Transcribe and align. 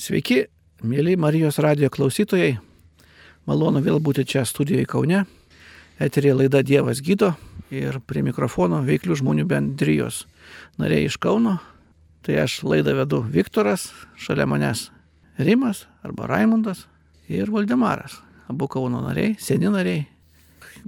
Sveiki, 0.00 0.46
mėly 0.80 1.12
Marijos 1.20 1.58
radio 1.60 1.90
klausytojai. 1.92 2.54
Malonu 3.44 3.82
vėl 3.84 3.98
būti 4.00 4.22
čia 4.24 4.46
studijoje 4.48 4.86
Kaune. 4.88 5.18
Eterė 6.00 6.30
laida 6.38 6.62
Dievas 6.64 7.02
gydo 7.04 7.34
ir 7.68 7.98
prie 8.08 8.22
mikrofono 8.24 8.78
veiklių 8.86 9.18
žmonių 9.20 9.44
bendrijos 9.50 10.22
nariai 10.80 11.04
iš 11.04 11.18
Kauno. 11.20 11.58
Tai 12.24 12.38
aš 12.46 12.62
laidą 12.64 12.94
vedu 12.96 13.18
Viktoras, 13.34 13.90
šalia 14.16 14.46
manęs 14.48 14.86
Rimas 15.36 15.82
arba 16.00 16.30
Raimundas 16.32 16.86
ir 17.28 17.52
Valdemaras. 17.52 18.16
Abu 18.48 18.70
Kauno 18.72 19.02
nariai, 19.04 19.36
seni 19.36 19.68
nariai. 19.68 20.06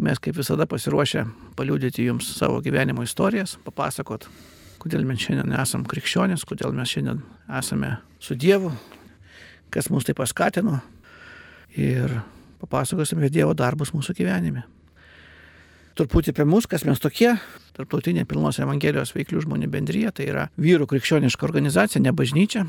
Mes 0.00 0.24
kaip 0.24 0.40
visada 0.40 0.64
pasiruošę 0.64 1.26
paliūdyti 1.60 2.08
jums 2.08 2.32
savo 2.38 2.64
gyvenimo 2.64 3.04
istorijas, 3.04 3.58
papasakot, 3.60 4.24
kodėl 4.80 5.04
mes 5.04 5.20
šiandien 5.20 5.52
esame 5.60 5.84
krikščionys, 5.92 6.48
kodėl 6.48 6.72
mes 6.72 6.96
šiandien 6.96 7.20
esame 7.60 7.98
su 8.16 8.40
Dievu, 8.40 8.72
kas 9.72 9.88
mus 9.92 10.06
tai 10.06 10.14
paskatino 10.18 10.78
ir 11.76 12.20
papasakosime 12.62 13.30
Dievo 13.32 13.54
darbus 13.58 13.94
mūsų 13.96 14.14
gyvenime. 14.18 14.66
Truputį 15.98 16.32
apie 16.32 16.46
mus, 16.48 16.64
kas 16.68 16.86
mes 16.88 17.00
tokie, 17.02 17.34
Tarptautinė 17.76 18.24
Pilnos 18.28 18.58
Evangelijos 18.62 19.12
veiklių 19.16 19.42
žmonių 19.44 19.68
bendryje, 19.72 20.12
tai 20.16 20.28
yra 20.30 20.46
vyrų 20.60 20.86
krikščioniška 20.88 21.44
organizacija, 21.44 22.00
ne 22.04 22.12
bažnyčia, 22.16 22.64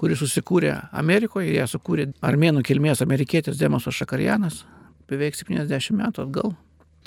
kuri 0.00 0.16
susikūrė 0.16 0.74
Amerikoje, 1.00 1.54
ją 1.56 1.64
sukūrė 1.72 2.10
armėnų 2.24 2.64
kilmės 2.68 3.00
amerikietis 3.04 3.60
Demosas 3.60 3.96
Šakarianas, 3.96 4.62
beveik 5.08 5.36
70 5.40 5.96
metų 5.96 6.26
atgal. 6.26 6.56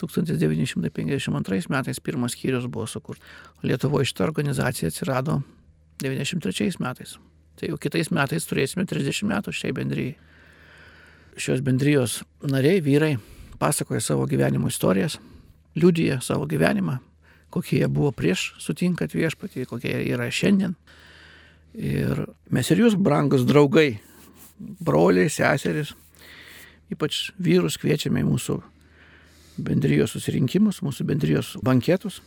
1952 0.01 1.69
metais 1.69 1.99
pirmas 2.01 2.33
skyrius 2.33 2.65
buvo 2.71 2.87
sukurtas. 2.89 3.27
Lietuvoje 3.61 4.09
šita 4.09 4.25
organizacija 4.25 4.89
atsirado 4.89 5.41
93 6.01 6.79
metais. 6.81 7.19
Tai 7.61 7.69
jau 7.69 7.77
kitais 7.77 8.07
metais 8.09 8.47
turėsime 8.49 8.87
30 8.89 9.27
metų 9.29 9.51
šiai 9.53 9.73
bendryjai. 9.77 10.15
Šios 11.37 11.59
bendrijos 11.61 12.15
nariai, 12.41 12.79
vyrai, 12.81 13.11
pasakoja 13.61 14.01
savo 14.01 14.25
gyvenimo 14.25 14.65
istorijas, 14.71 15.19
liudyja 15.77 16.17
savo 16.25 16.47
gyvenimą, 16.49 16.95
kokie 17.53 17.83
jie 17.83 17.87
buvo 17.87 18.09
prieš 18.17 18.47
sutinkat 18.57 19.13
viešpatį, 19.13 19.67
kokie 19.69 19.93
jie 19.93 20.09
yra 20.15 20.25
šiandien. 20.33 20.73
Ir 21.77 22.23
mes 22.49 22.71
ir 22.73 22.81
jūs, 22.81 22.97
brangus 22.97 23.45
draugai, 23.45 23.99
broliai, 24.57 25.29
seserys, 25.29 25.93
ypač 26.89 27.27
vyrus 27.37 27.77
kviečiame 27.77 28.23
į 28.23 28.27
mūsų 28.31 28.57
bendrijos 29.61 30.15
susirinkimus, 30.17 30.81
mūsų 30.81 31.05
bendrijos 31.13 31.53
banketus, 31.61 32.23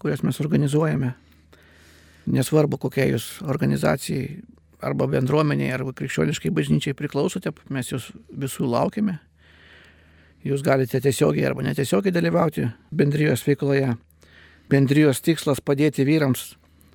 kurias 0.00 0.24
mes 0.24 0.40
organizuojame. 0.40 1.12
Nesvarbu, 2.32 2.80
kokia 2.80 3.10
jūs 3.12 3.28
organizacijai 3.44 4.40
arba 4.82 5.08
bendruomeniai, 5.10 5.72
arba 5.74 5.92
krikščioniškai 5.96 6.52
bažnyčiai 6.54 6.96
priklausote, 6.96 7.52
mes 7.72 7.92
jūs 7.92 8.10
visų 8.30 8.68
laukiame. 8.70 9.18
Jūs 10.46 10.64
galite 10.64 11.00
tiesiogiai 11.04 11.50
arba 11.50 11.64
netiesiogiai 11.66 12.14
dalyvauti 12.16 12.70
bendrijos 12.96 13.44
veikloje. 13.44 13.92
Bendrijos 14.70 15.20
tikslas 15.20 15.60
padėti 15.60 16.06
vyrams 16.08 16.54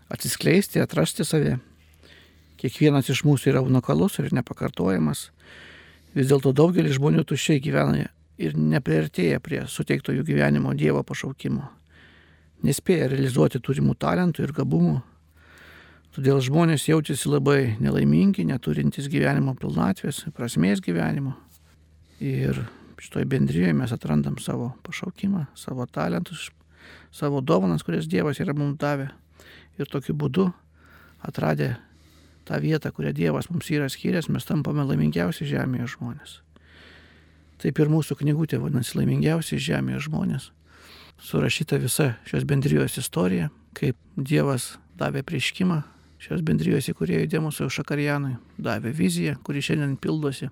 atsiskleisti, 0.10 0.82
atrasti 0.82 1.26
save. 1.28 1.60
Kiekvienas 2.58 3.12
iš 3.12 3.22
mūsų 3.28 3.52
yra 3.52 3.62
unikalus 3.62 4.18
ir 4.22 4.32
nepakartojamas. 4.34 5.30
Vis 6.16 6.30
dėlto 6.32 6.56
daugelis 6.56 6.96
žmonių 6.98 7.26
tuščiai 7.28 7.62
gyvena 7.62 8.08
ir 8.42 8.56
nepriartėja 8.58 9.42
prie 9.44 9.66
suteikto 9.70 10.16
jų 10.16 10.24
gyvenimo 10.26 10.74
Dievo 10.74 11.04
pašaukimo. 11.06 11.68
Nespėja 12.66 13.12
realizuoti 13.12 13.62
turimų 13.62 13.98
talentų 14.00 14.48
ir 14.48 14.56
gabumų 14.56 15.02
Todėl 16.16 16.38
žmonės 16.40 16.86
jaučiasi 16.88 17.28
labai 17.28 17.76
nelaimingi, 17.84 18.46
neturintys 18.48 19.10
gyvenimo 19.12 19.52
pilnatvės, 19.60 20.22
prasmės 20.32 20.80
gyvenimo. 20.80 21.34
Ir 22.24 22.62
šitoje 23.04 23.28
bendryje 23.28 23.74
mes 23.76 23.92
atrandam 23.92 24.38
savo 24.40 24.70
pašaukimą, 24.86 25.42
savo 25.60 25.84
talentus, 25.92 26.46
savo 27.12 27.42
dovanas, 27.44 27.84
kurias 27.84 28.08
Dievas 28.08 28.40
yra 28.40 28.56
mums 28.56 28.78
davę. 28.80 29.10
Ir 29.76 29.92
tokiu 29.92 30.16
būdu 30.16 30.46
atradę 31.20 31.74
tą 32.48 32.62
vietą, 32.64 32.94
kurią 32.96 33.12
Dievas 33.12 33.50
mums 33.52 33.68
yra 33.76 33.90
skyręs, 33.92 34.30
mes 34.32 34.48
tampame 34.48 34.86
laimingiausi 34.88 35.44
žemėje 35.50 35.90
žmonės. 35.98 36.38
Taip 37.60 37.82
ir 37.84 37.92
mūsų 37.92 38.16
knygutė 38.22 38.62
vadinasi 38.64 38.96
laimingiausi 39.02 39.60
žemėje 39.60 40.06
žmonės. 40.08 40.48
Surašyta 41.20 41.82
visa 41.84 42.14
šios 42.24 42.48
bendrijos 42.48 42.96
istorija, 43.04 43.50
kaip 43.76 44.00
Dievas 44.16 44.78
davė 44.96 45.26
prieškimą 45.28 45.82
šios 46.22 46.44
bendrijos 46.46 46.90
įkūrėjui 46.92 47.30
Demusui 47.32 47.68
Šakarijanui 47.72 48.36
davė 48.62 48.94
viziją, 48.96 49.36
kuri 49.44 49.64
šiandien 49.64 49.98
pildosi, 50.02 50.50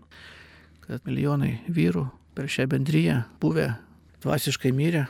kad 0.83 1.03
milijonai 1.07 1.55
vyrų 1.71 2.07
per 2.35 2.49
šią 2.51 2.67
bendryją 2.71 3.21
buvę 3.41 3.69
dvasiškai 4.23 4.71
mirę, 4.75 5.05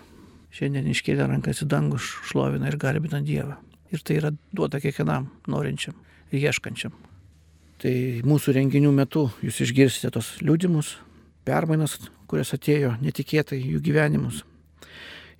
šiandien 0.53 0.89
iškėlė 0.91 1.27
rankas 1.29 1.63
į 1.63 1.69
dangų, 1.71 1.99
šlovina 2.01 2.69
ir 2.69 2.77
garbina 2.81 3.21
Dievą. 3.23 3.57
Ir 3.93 4.01
tai 4.01 4.17
yra 4.19 4.31
duota 4.53 4.81
kiekvienam 4.81 5.29
norinčiam 5.49 5.97
ir 6.31 6.47
ieškančiam. 6.49 6.93
Tai 7.81 7.93
mūsų 8.25 8.55
renginių 8.57 8.93
metu 8.95 9.27
jūs 9.43 9.59
išgirsite 9.65 10.09
tos 10.13 10.37
liūdimus, 10.41 10.95
permainas, 11.45 11.97
kurios 12.29 12.53
atėjo 12.55 12.95
netikėtai 13.03 13.59
jų 13.59 13.81
gyvenimus. 13.83 14.43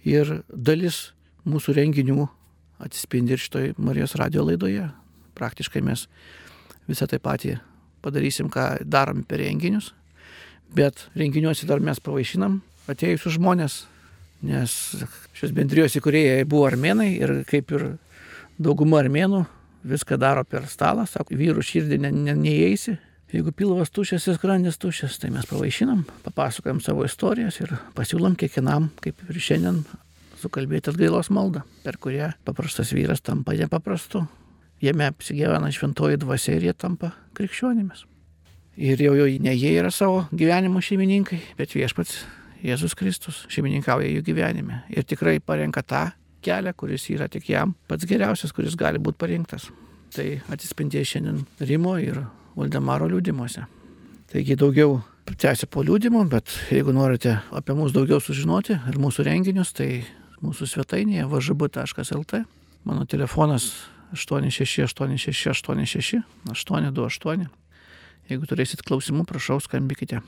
Ir 0.03 0.41
dalis 0.50 1.13
mūsų 1.47 1.78
renginių 1.79 2.28
atsispindi 2.84 3.38
ir 3.38 3.41
šitoj 3.41 3.73
Marijos 3.79 4.18
radio 4.19 4.44
laidoje 4.44 4.90
praktiškai 5.38 5.83
mes 5.85 6.07
visą 6.89 7.07
tai 7.09 7.19
patį 7.23 7.57
padarysim, 8.03 8.49
ką 8.51 8.83
darom 8.83 9.23
per 9.27 9.39
renginius, 9.39 9.94
bet 10.75 11.07
renginiuose 11.16 11.67
dar 11.69 11.81
mes 11.83 12.01
pavaišinam 12.03 12.59
atėjusius 12.91 13.38
žmonės, 13.38 13.77
nes 14.43 14.73
šios 15.38 15.53
bendrijos 15.55 15.95
įkūrėjai 15.99 16.43
buvo 16.49 16.67
armenai 16.67 17.13
ir 17.16 17.35
kaip 17.47 17.72
ir 17.75 17.93
dauguma 18.59 18.99
armenų 18.99 19.45
viską 19.88 20.19
daro 20.19 20.43
per 20.47 20.67
stalą, 20.72 21.07
sako, 21.07 21.35
vyrų 21.39 21.63
širdį 21.63 21.99
ne, 22.03 22.11
ne, 22.11 22.35
neįeisi. 22.39 22.97
Jeigu 23.33 23.49
pilvas 23.57 23.89
tuščias 23.89 24.27
ir 24.29 24.35
skrandis 24.38 24.77
tuščias, 24.77 25.16
tai 25.17 25.31
mes 25.33 25.47
pavaišinam, 25.49 26.03
papasakojam 26.27 26.83
savo 26.85 27.07
istorijas 27.07 27.57
ir 27.63 27.73
pasiūlom 27.97 28.35
kiekvienam, 28.38 28.91
kaip 29.01 29.23
ir 29.25 29.39
šiandien, 29.41 29.81
sukalbėti 30.43 30.91
atgailos 30.91 31.31
maldą, 31.33 31.63
per 31.81 31.97
kurią 32.03 32.33
paprastas 32.45 32.93
vyras 32.93 33.23
tampa 33.25 33.55
nepaprastu 33.57 34.27
jame 34.83 35.07
apsigyvena 35.07 35.71
šventoji 35.71 36.19
dvasia 36.21 36.57
ir 36.57 36.67
jie 36.67 36.73
tampa 36.75 37.13
krikščionimis. 37.38 38.05
Ir 38.83 39.01
jau, 39.05 39.13
jau 39.16 39.27
ne 39.45 39.53
jie 39.53 39.75
yra 39.77 39.91
savo 39.94 40.23
gyvenimo 40.33 40.81
šeimininkai, 40.81 41.39
bet 41.59 41.75
viešpats 41.77 42.23
Jėzus 42.63 42.95
Kristus 42.95 43.43
šeimininkauja 43.51 44.07
jų 44.07 44.23
gyvenime. 44.25 44.81
Ir 44.89 45.05
tikrai 45.05 45.38
parenka 45.43 45.83
tą 45.83 46.07
kelią, 46.43 46.73
kuris 46.79 47.09
yra 47.11 47.27
tik 47.31 47.49
jam 47.51 47.75
pats 47.91 48.07
geriausias, 48.07 48.53
kuris 48.55 48.77
gali 48.79 49.01
būti 49.03 49.19
parinktas. 49.19 49.67
Tai 50.16 50.27
atsispindėjo 50.53 51.09
šiandien 51.09 51.43
Rimo 51.67 51.97
ir 52.01 52.22
Valdemaro 52.55 53.09
liūdimuose. 53.11 53.66
Taigi 54.31 54.57
daugiau 54.57 55.01
tęsia 55.29 55.67
po 55.69 55.83
liūdimo, 55.85 56.23
bet 56.29 56.51
jeigu 56.72 56.93
norite 56.95 57.38
apie 57.53 57.75
mus 57.77 57.93
daugiau 57.95 58.22
sužinoti 58.23 58.77
ir 58.89 58.99
mūsų 59.01 59.27
renginius, 59.27 59.73
tai 59.75 60.05
mūsų 60.43 60.69
svetainėje 60.72 61.27
važb.lt. 61.31 62.43
Mano 62.83 63.05
telefonas 63.07 63.69
868686 64.13 66.22
828. 66.53 67.50
Jeigu 68.29 68.47
turėsit 68.47 68.84
klausimų, 68.88 69.25
prašau, 69.28 69.59
skambykite. 69.63 70.22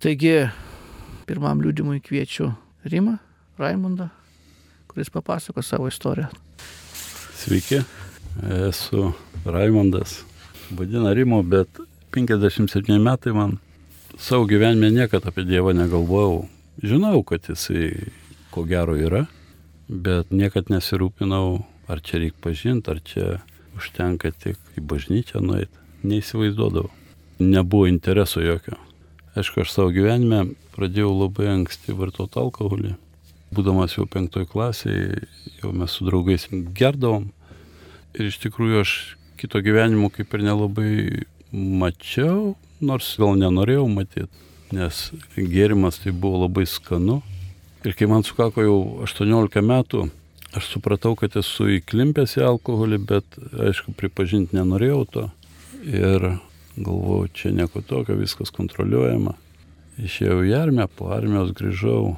Taigi, 0.00 0.48
pirmam 1.28 1.60
liūdimui 1.60 2.00
kviečiu 2.04 2.52
Rimą, 2.88 3.18
Raimundą, 3.60 4.08
kuris 4.88 5.12
papasako 5.12 5.64
savo 5.66 5.90
istoriją. 5.90 6.30
Sveiki, 7.38 7.82
esu 8.68 9.12
Raimundas. 9.44 10.22
Vadina 10.70 11.12
Rimo, 11.16 11.42
bet 11.42 11.80
57 12.12 12.98
metai 13.00 13.32
man 13.32 13.56
savo 14.18 14.48
gyvenime 14.48 14.90
niekada 14.90 15.28
apie 15.28 15.44
Dievą 15.44 15.72
negalvojau. 15.72 16.48
Žinau, 16.82 17.22
kad 17.24 17.48
jisai 17.48 18.12
ko 18.50 18.64
gero 18.68 18.96
yra, 18.96 19.26
bet 19.88 20.30
niekad 20.30 20.68
nesirūpinau 20.72 21.64
ar 21.88 22.02
čia 22.04 22.20
reikia 22.22 22.42
pažinti, 22.44 22.90
ar 22.92 23.00
čia 23.04 23.38
užtenka 23.78 24.32
tik 24.32 24.58
į 24.76 24.84
bažnyčią 24.90 25.42
nueiti. 25.44 25.72
Neįsivaizduodavau. 26.06 26.90
Nebuvo 27.38 27.88
intereso 27.88 28.42
jokio. 28.42 28.76
Aišku, 29.38 29.62
aš 29.62 29.72
savo 29.74 29.92
gyvenime 29.94 30.54
pradėjau 30.74 31.12
labai 31.14 31.48
anksti 31.52 31.94
vartoti 31.94 32.40
alkoholį. 32.40 32.94
Būdamas 33.54 33.94
jau 33.96 34.04
penktoj 34.10 34.46
klasėje, 34.50 35.22
jau 35.62 35.72
mes 35.72 35.94
su 35.94 36.06
draugais 36.06 36.48
gerdavom. 36.76 37.30
Ir 38.18 38.28
iš 38.28 38.40
tikrųjų 38.42 38.82
aš 38.82 38.94
kito 39.38 39.62
gyvenimo 39.62 40.10
kaip 40.12 40.34
ir 40.34 40.44
nelabai 40.44 40.92
mačiau, 41.52 42.56
nors 42.80 43.14
gal 43.20 43.38
nenorėjau 43.38 43.86
matyti, 43.90 44.28
nes 44.74 45.08
gėrimas 45.36 46.02
tai 46.02 46.12
buvo 46.12 46.44
labai 46.44 46.66
skanu. 46.68 47.20
Ir 47.86 47.94
kai 47.94 48.08
man 48.10 48.26
sukako 48.26 48.64
jau 48.66 48.78
18 49.06 49.62
metų, 49.64 50.08
Aš 50.56 50.70
supratau, 50.72 51.12
kad 51.18 51.34
esu 51.36 51.66
įklimpęs 51.76 52.38
į 52.38 52.46
alkoholį, 52.48 52.98
bet 53.10 53.34
aišku, 53.68 53.92
pripažinti 53.98 54.56
nenorėjau 54.56 55.02
to. 55.12 55.24
ir 55.84 56.38
galvojau, 56.76 57.28
čia 57.34 57.50
nieko 57.52 57.82
tokio, 57.84 58.16
viskas 58.18 58.50
kontroliuojama. 58.54 59.34
Išėjau 59.98 60.40
į 60.46 60.54
armiją, 60.56 60.88
po 60.94 61.10
armijos 61.14 61.52
grįžau 61.58 62.16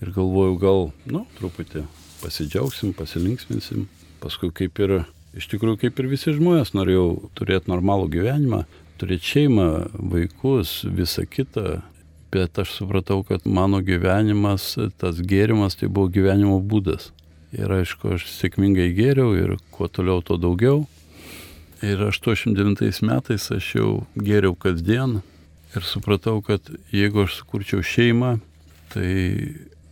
ir 0.00 0.12
galvojau, 0.14 0.56
gal, 0.60 0.82
nu, 1.08 1.24
truputį 1.38 1.84
pasidžiaugsim, 2.20 2.92
pasilinksminsim. 2.96 3.86
Paskui 4.20 4.52
kaip 4.54 4.78
ir, 4.84 4.96
iš 5.36 5.48
tikrųjų, 5.52 5.80
kaip 5.84 6.00
ir 6.00 6.10
visi 6.12 6.34
žmonės, 6.36 6.74
norėjau 6.76 7.30
turėti 7.38 7.72
normalų 7.72 8.10
gyvenimą, 8.14 8.64
turėti 9.00 9.34
šeimą, 9.34 9.70
vaikus, 10.12 10.80
visą 10.84 11.24
kitą. 11.28 11.80
Bet 12.30 12.60
aš 12.62 12.76
supratau, 12.78 13.24
kad 13.26 13.42
mano 13.42 13.80
gyvenimas, 13.82 14.76
tas 15.00 15.18
gėrimas, 15.18 15.74
tai 15.80 15.88
buvo 15.90 16.12
gyvenimo 16.12 16.60
būdas. 16.62 17.10
Ir 17.56 17.72
aišku, 17.74 18.14
aš 18.14 18.28
sėkmingai 18.30 18.92
gėriau 18.94 19.34
ir 19.34 19.56
kuo 19.74 19.88
toliau, 19.90 20.22
tuo 20.22 20.36
daugiau. 20.38 20.84
Ir 21.82 22.02
89 22.06 23.00
metais 23.08 23.48
aš 23.50 23.72
jau 23.74 23.90
gėriau 24.14 24.54
kasdien 24.54 25.18
ir 25.74 25.86
supratau, 25.86 26.38
kad 26.44 26.62
jeigu 26.94 27.24
aš 27.24 27.40
sukurčiau 27.40 27.82
šeimą, 27.82 28.36
tai 28.92 29.10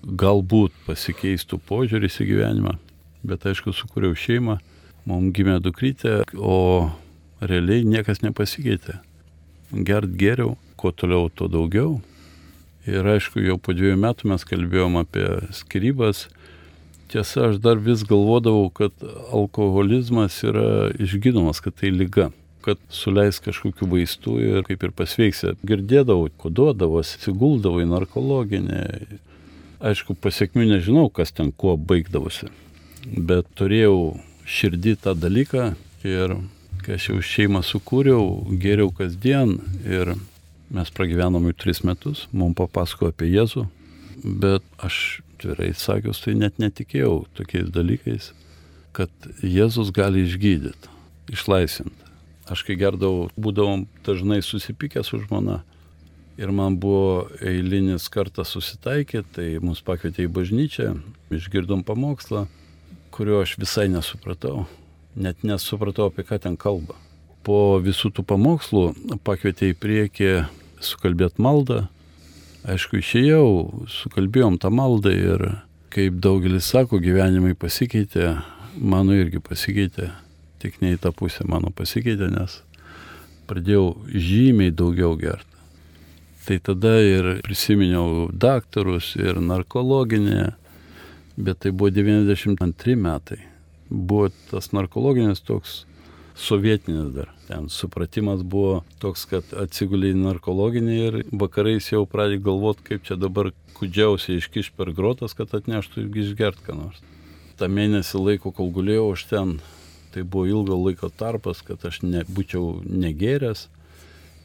galbūt 0.05 0.75
pasikeistų 0.87 1.59
požiūris 1.67 2.21
į 2.23 2.29
gyvenimą. 2.33 2.77
Bet 3.27 3.47
aišku, 3.51 3.75
sukūriau 3.75 4.15
šeimą, 4.15 4.59
mums 5.09 5.35
gimė 5.35 5.59
dukrytė, 5.65 6.23
o 6.37 6.91
realiai 7.41 7.87
niekas 7.87 8.23
nepasikeitė. 8.23 9.01
Gert 9.73 10.15
geriau, 10.21 10.57
kuo 10.79 10.93
toliau, 10.95 11.29
tuo 11.29 11.51
daugiau. 11.51 11.99
Ir 12.89 13.05
aišku, 13.05 13.43
jau 13.45 13.59
po 13.61 13.75
dviejų 13.77 13.99
metų 14.01 14.31
mes 14.31 14.47
kalbėjom 14.49 15.03
apie 15.03 15.27
skirybas. 15.53 16.29
Tiesa, 17.09 17.49
aš 17.49 17.63
dar 17.65 17.81
vis 17.81 18.03
galvodavau, 18.05 18.69
kad 18.75 18.93
alkoholizmas 19.33 20.43
yra 20.45 20.91
išgydomas, 21.01 21.63
kad 21.65 21.79
tai 21.81 21.93
lyga 21.95 22.29
kad 22.69 22.81
suleis 22.93 23.41
kažkokių 23.43 23.89
vaistų 23.89 24.37
ir 24.43 24.67
kaip 24.69 24.85
ir 24.85 24.95
pasveiksi. 24.97 25.55
Girdėdavau, 25.67 26.29
koduodavosi, 26.43 27.21
siguldavau 27.23 27.83
į 27.85 27.89
narkologinę. 27.89 28.83
Aišku, 29.79 30.17
pasiekmių 30.19 30.67
nežinau, 30.75 31.07
kas 31.15 31.33
ten 31.33 31.53
kuo 31.55 31.77
baigdavosi. 31.79 32.51
Bet 33.07 33.49
turėjau 33.59 34.19
širdį 34.49 34.97
tą 35.05 35.15
dalyką 35.17 35.71
ir 36.09 36.35
kai 36.83 36.97
aš 36.99 37.11
jau 37.13 37.23
šeimą 37.31 37.63
sukūriau, 37.67 38.27
geriau 38.61 38.91
kasdien 38.95 39.59
ir 39.87 40.17
mes 40.75 40.91
pragyvenom 40.93 41.47
jau 41.49 41.57
tris 41.63 41.83
metus, 41.87 42.27
mums 42.33 42.59
papasako 42.59 43.13
apie 43.13 43.31
Jėzų, 43.31 43.65
bet 44.25 44.67
aš 44.85 45.21
tvirai 45.41 45.73
sakius, 45.77 46.23
tai 46.25 46.35
net 46.39 46.59
netikėjau 46.63 47.25
tokiais 47.39 47.71
dalykais, 47.75 48.33
kad 48.97 49.11
Jėzus 49.45 49.93
gali 49.95 50.25
išgydyti, 50.27 50.93
išlaisvinti. 51.33 52.07
Aš 52.49 52.65
kai 52.65 52.79
gerdavau, 52.81 53.29
būdavom 53.37 53.85
dažnai 54.07 54.41
susipykę 54.43 55.03
su 55.05 55.21
žmona 55.21 55.61
ir 56.39 56.53
man 56.55 56.79
buvo 56.81 57.27
eilinis 57.43 58.09
kartas 58.09 58.55
susitaikyti, 58.55 59.27
tai 59.35 59.49
mus 59.61 59.83
pakvietė 59.85 60.29
į 60.29 60.33
bažnyčią, 60.33 60.93
išgirdom 61.35 61.83
pamokslą, 61.87 62.47
kurio 63.15 63.43
aš 63.43 63.57
visai 63.59 63.89
nesupratau, 63.91 64.65
net 65.19 65.43
nesupratau, 65.43 66.09
apie 66.09 66.25
ką 66.25 66.39
ten 66.47 66.57
kalba. 66.57 66.95
Po 67.43 67.79
visų 67.83 68.13
tų 68.15 68.25
pamokslų 68.29 68.85
pakvietė 69.27 69.73
į 69.73 69.79
priekį 69.83 70.33
sukalbėti 70.85 71.43
maldą. 71.43 71.87
Aišku, 72.67 72.99
išėjau, 72.99 73.87
sukalbėjom 73.87 74.57
tą 74.59 74.71
maldą 74.75 75.13
ir 75.15 75.45
kaip 75.95 76.17
daugelis 76.23 76.67
sako, 76.67 76.99
gyvenimai 76.99 77.55
pasikeitė, 77.55 78.33
mano 78.75 79.15
irgi 79.15 79.39
pasikeitė 79.39 80.11
tik 80.59 80.81
ne 80.83 80.97
į 80.97 80.99
tą 81.03 81.13
pusę 81.15 81.47
mano 81.47 81.71
pasikeitė, 81.75 82.31
nes 82.35 82.59
pradėjau 83.49 83.95
žymiai 84.11 84.75
daugiau 84.75 85.15
gerti. 85.21 85.47
Tai 86.49 86.59
tada 86.65 86.97
ir 87.05 87.31
prisiminiau 87.45 88.29
daktarus 88.33 89.15
ir 89.21 89.39
narkologinę, 89.39 90.55
bet 91.37 91.63
tai 91.63 91.71
buvo 91.71 91.93
92 91.95 92.97
metai. 92.99 93.43
Buvo 93.89 94.33
tas 94.51 94.73
narkologinis 94.75 95.45
toks 95.45 95.85
sovietinis 96.35 97.13
dar. 97.15 97.38
Ten 97.49 97.71
supratimas 97.73 98.43
buvo 98.45 98.83
toks, 99.01 99.23
kad 99.31 99.55
atsigulė 99.57 100.11
į 100.13 100.19
narkologinį 100.21 100.97
ir 101.01 101.15
vakarais 101.33 101.87
jau 101.89 102.03
pradėjai 102.05 102.43
galvoti, 102.45 102.85
kaip 102.91 103.07
čia 103.09 103.17
dabar 103.17 103.55
kudžiausiai 103.79 104.37
iškiš 104.37 104.75
per 104.77 104.93
grotas, 104.93 105.33
kad 105.33 105.55
atneštų 105.57 106.05
išgert 106.13 106.61
ką 106.67 106.77
nors. 106.77 107.01
Ta 107.57 107.71
mėnesį 107.73 108.21
laiko, 108.21 108.53
kol 108.53 108.69
gulėjau, 108.75 109.07
aš 109.15 109.25
ten 109.31 109.55
tai 110.13 110.27
buvo 110.29 110.45
ilgo 110.45 110.77
laiko 110.77 111.09
tarpas, 111.09 111.63
kad 111.65 111.89
aš 111.89 112.03
nebūčiau 112.05 112.83
negeręs. 112.85 113.67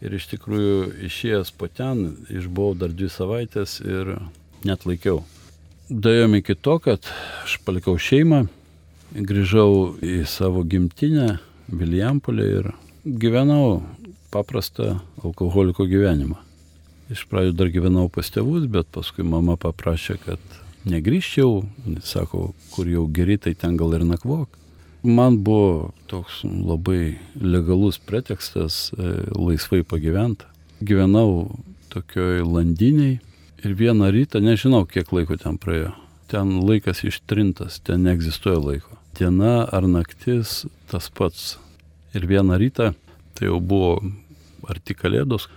Ir 0.03 0.15
iš 0.15 0.29
tikrųjų 0.31 0.77
išėjęs 1.07 1.51
po 1.59 1.67
ten, 1.67 2.05
išbuvau 2.31 2.77
dar 2.79 2.91
dvi 2.95 3.11
savaitės 3.11 3.81
ir 3.83 4.15
net 4.63 4.88
laikiau. 4.88 5.25
Dajom 5.91 6.39
iki 6.39 6.55
to, 6.55 6.77
kad 6.79 7.07
aš 7.44 7.57
palikau 7.67 7.97
šeimą, 8.00 8.45
grįžau 9.11 10.00
į 10.00 10.21
savo 10.23 10.63
gimtinę, 10.63 11.41
Vilijampolę 11.73 12.45
ir 12.59 12.65
gyvenau 13.05 13.83
paprastą 14.31 15.00
alkoholiko 15.23 15.85
gyvenimą. 15.88 16.39
Iš 17.11 17.25
pradžių 17.29 17.53
dar 17.57 17.69
gyvenau 17.69 18.07
pas 18.09 18.29
tėvus, 18.31 18.65
bet 18.71 18.88
paskui 18.95 19.25
mama 19.27 19.57
paprašė, 19.59 20.17
kad 20.23 20.59
negrįžčiau, 20.89 21.63
sako, 22.03 22.53
kur 22.73 22.89
jau 22.89 23.05
geri, 23.11 23.38
tai 23.38 23.53
ten 23.59 23.77
gal 23.77 23.94
ir 23.97 24.05
nakvok. 24.07 24.57
Man 25.03 25.41
buvo 25.44 25.91
toks 26.07 26.41
labai 26.47 27.19
legalus 27.35 28.00
pretekstas 28.00 28.94
e, 28.95 29.11
laisvai 29.35 29.83
pagyventi. 29.83 30.47
Gyvenau 30.83 31.51
tokioj 31.91 32.45
landiniai 32.47 33.19
ir 33.63 33.75
vieną 33.79 34.09
rytą, 34.15 34.39
nežinau 34.44 34.85
kiek 34.88 35.11
laiko 35.11 35.35
ten 35.39 35.59
praėjo, 35.59 35.91
ten 36.31 36.55
laikas 36.63 37.03
ištrintas, 37.07 37.81
ten 37.83 38.07
neegzistuoja 38.07 38.63
laiko. 38.63 38.95
Diena 39.19 39.67
ar 39.67 39.85
naktis 39.91 40.63
tas 40.89 41.11
pats. 41.13 41.57
Ir 42.13 42.27
vieną 42.30 42.57
rytą, 42.62 42.92
tai 43.33 43.48
jau 43.50 43.60
buvo 43.62 43.98
arti 44.69 44.94
kalėdos, 44.94 45.48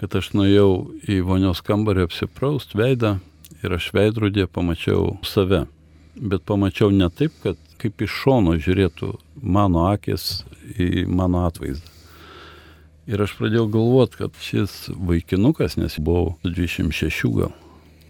kad 0.00 0.14
aš 0.18 0.32
nuėjau 0.34 0.72
į 1.06 1.20
vonios 1.26 1.62
kambarį 1.62 2.08
apsipraust 2.08 2.74
veidą 2.74 3.20
ir 3.62 3.76
aš 3.76 3.92
veidrodėje 3.94 4.48
pamačiau 4.50 5.16
save. 5.22 5.64
Bet 6.16 6.42
pamačiau 6.48 6.90
ne 6.90 7.08
taip, 7.08 7.36
kad 7.44 7.60
kaip 7.80 8.02
iš 8.02 8.16
šono 8.24 8.56
žiūrėtų 8.58 9.12
mano 9.42 9.86
akis 9.92 10.42
į 10.74 11.06
mano 11.10 11.46
atvaizdą. 11.46 11.88
Ir 13.10 13.22
aš 13.24 13.32
pradėjau 13.38 13.66
galvoti, 13.72 14.20
kad 14.20 14.36
šis 14.38 14.92
vaikinukas, 14.94 15.74
nes 15.78 15.96
buvau 15.98 16.36
26 16.46 17.32
gal, 17.34 17.54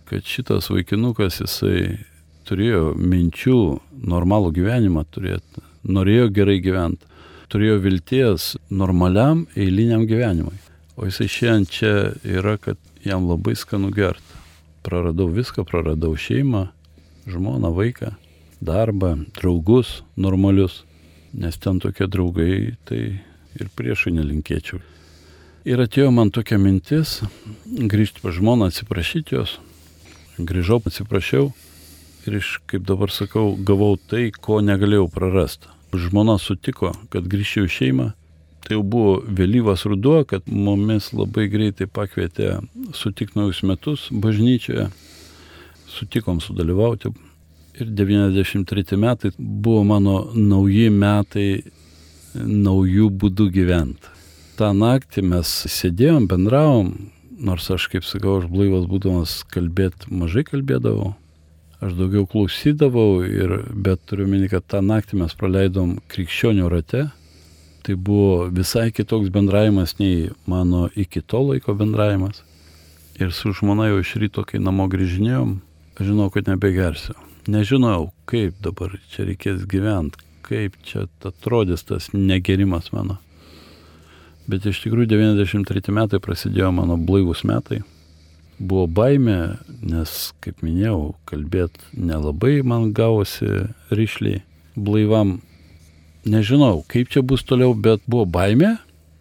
kad 0.09 0.27
šitas 0.29 0.69
vaikinukas 0.69 1.41
jisai 1.41 2.03
turėjo 2.49 2.91
minčių 2.99 3.61
normalų 4.13 4.53
gyvenimą 4.59 5.07
turėti, 5.15 5.65
norėjo 5.89 6.29
gerai 6.37 6.59
gyventi, 6.65 7.09
turėjo 7.53 7.79
vilties 7.85 8.55
normaliam 8.73 9.45
eiliniam 9.57 10.07
gyvenimui. 10.09 10.57
O 10.97 11.05
jisai 11.09 11.29
šiandien 11.29 11.69
čia 11.69 11.93
yra, 12.25 12.57
kad 12.61 12.81
jam 13.05 13.29
labai 13.29 13.55
skanu 13.59 13.93
gerti. 13.93 14.41
Praradau 14.83 15.29
viską, 15.31 15.65
praradau 15.69 16.17
šeimą, 16.19 16.67
žmoną, 17.31 17.71
vaiką 17.77 18.15
darbą, 18.63 19.17
draugus 19.37 20.03
normalius, 20.17 20.83
nes 21.35 21.59
ten 21.59 21.81
tokie 21.83 22.07
draugai, 22.07 22.77
tai 22.87 23.03
ir 23.59 23.71
priešai 23.77 24.15
nelinkėčiau. 24.15 24.81
Ir 25.67 25.83
atėjo 25.83 26.11
man 26.15 26.33
tokia 26.35 26.59
mintis 26.59 27.21
grįžti 27.67 28.23
pa 28.23 28.33
žmoną, 28.35 28.71
atsiprašyti 28.71 29.37
jos. 29.37 29.59
Grįžau, 30.39 30.81
atsiprašiau 30.87 31.51
ir 32.27 32.39
iš, 32.39 32.57
kaip 32.71 32.87
dabar 32.87 33.11
sakau, 33.15 33.53
gavau 33.59 33.97
tai, 33.99 34.31
ko 34.31 34.61
negalėjau 34.63 35.09
prarasti. 35.13 35.71
Žmona 35.93 36.39
sutiko, 36.41 36.93
kad 37.13 37.29
grįžčiau 37.29 37.69
į 37.69 37.73
šeimą. 37.73 38.09
Tai 38.63 38.77
jau 38.77 38.85
buvo 38.87 39.17
vėlyvas 39.27 39.83
ruduo, 39.91 40.23
kad 40.29 40.47
mumis 40.47 41.11
labai 41.13 41.49
greitai 41.51 41.89
pakvietė 41.91 42.61
sutikti 42.95 43.39
naujus 43.41 43.63
metus 43.67 44.07
bažnyčioje. 44.13 44.87
Sutikom 45.93 46.41
sudalyvauti 46.41 47.11
ir 47.81 47.91
93 47.91 48.97
metai 48.97 49.33
buvo 49.39 49.83
mano 49.85 50.17
nauji 50.35 50.89
metai 50.95 51.49
naujų 52.35 53.11
būdų 53.21 53.49
gyventi. 53.53 54.13
Ta 54.57 54.73
naktį 54.77 55.25
mes 55.27 55.51
sėdėjom, 55.73 56.29
bendravom, 56.31 56.93
nors 57.43 57.69
aš, 57.73 57.89
kaip 57.93 58.07
sakau, 58.07 58.39
aš 58.41 58.49
blaivas 58.53 58.87
būdamas 58.89 59.41
kalbėti 59.53 60.13
mažai 60.13 60.45
kalbėdavau. 60.49 61.13
Aš 61.83 61.97
daugiau 61.99 62.29
klausydavau, 62.31 63.25
ir, 63.27 63.57
bet 63.75 64.05
turiu 64.07 64.29
meni, 64.31 64.47
kad 64.51 64.67
tą 64.71 64.83
naktį 64.87 65.19
mes 65.25 65.35
praleidom 65.39 65.97
krikščionių 66.12 66.71
rate. 66.71 67.09
Tai 67.83 67.97
buvo 67.99 68.47
visai 68.55 68.93
kitoks 68.95 69.33
bendravimas 69.35 69.97
nei 69.99 70.31
mano 70.47 70.87
iki 70.95 71.25
to 71.27 71.43
laiko 71.49 71.75
bendravimas. 71.75 72.45
Ir 73.19 73.35
su 73.35 73.51
žmona 73.51 73.91
jau 73.91 73.99
iš 74.05 74.15
ryto, 74.23 74.47
kai 74.47 74.62
namo 74.62 74.87
grįžinėjom, 74.93 75.59
aš 75.99 76.11
žinau, 76.12 76.31
kad 76.31 76.47
nebegersiu 76.49 77.19
nežinojau, 77.49 78.11
kaip 78.29 78.59
dabar 78.62 78.95
čia 79.11 79.27
reikės 79.27 79.67
gyventi, 79.69 80.21
kaip 80.47 80.77
čia 80.87 81.07
atrodys 81.27 81.85
tas 81.87 82.11
negerimas 82.15 82.93
mano. 82.95 83.19
Bet 84.51 84.67
iš 84.67 84.83
tikrųjų 84.85 85.12
93 85.15 85.95
metai 85.95 86.21
prasidėjo 86.23 86.73
mano 86.75 86.99
blaivus 86.99 87.45
metai. 87.47 87.83
Buvo 88.62 88.87
baime, 88.87 89.57
nes, 89.83 90.11
kaip 90.38 90.61
minėjau, 90.62 91.16
kalbėti 91.26 91.83
nelabai 91.99 92.61
man 92.62 92.92
gavosi 92.95 93.66
ryšliai 93.90 94.45
blaivam. 94.78 95.40
Nežinau, 96.23 96.85
kaip 96.87 97.11
čia 97.11 97.25
bus 97.26 97.42
toliau, 97.42 97.75
bet 97.75 98.04
buvo 98.07 98.28
baime 98.38 98.76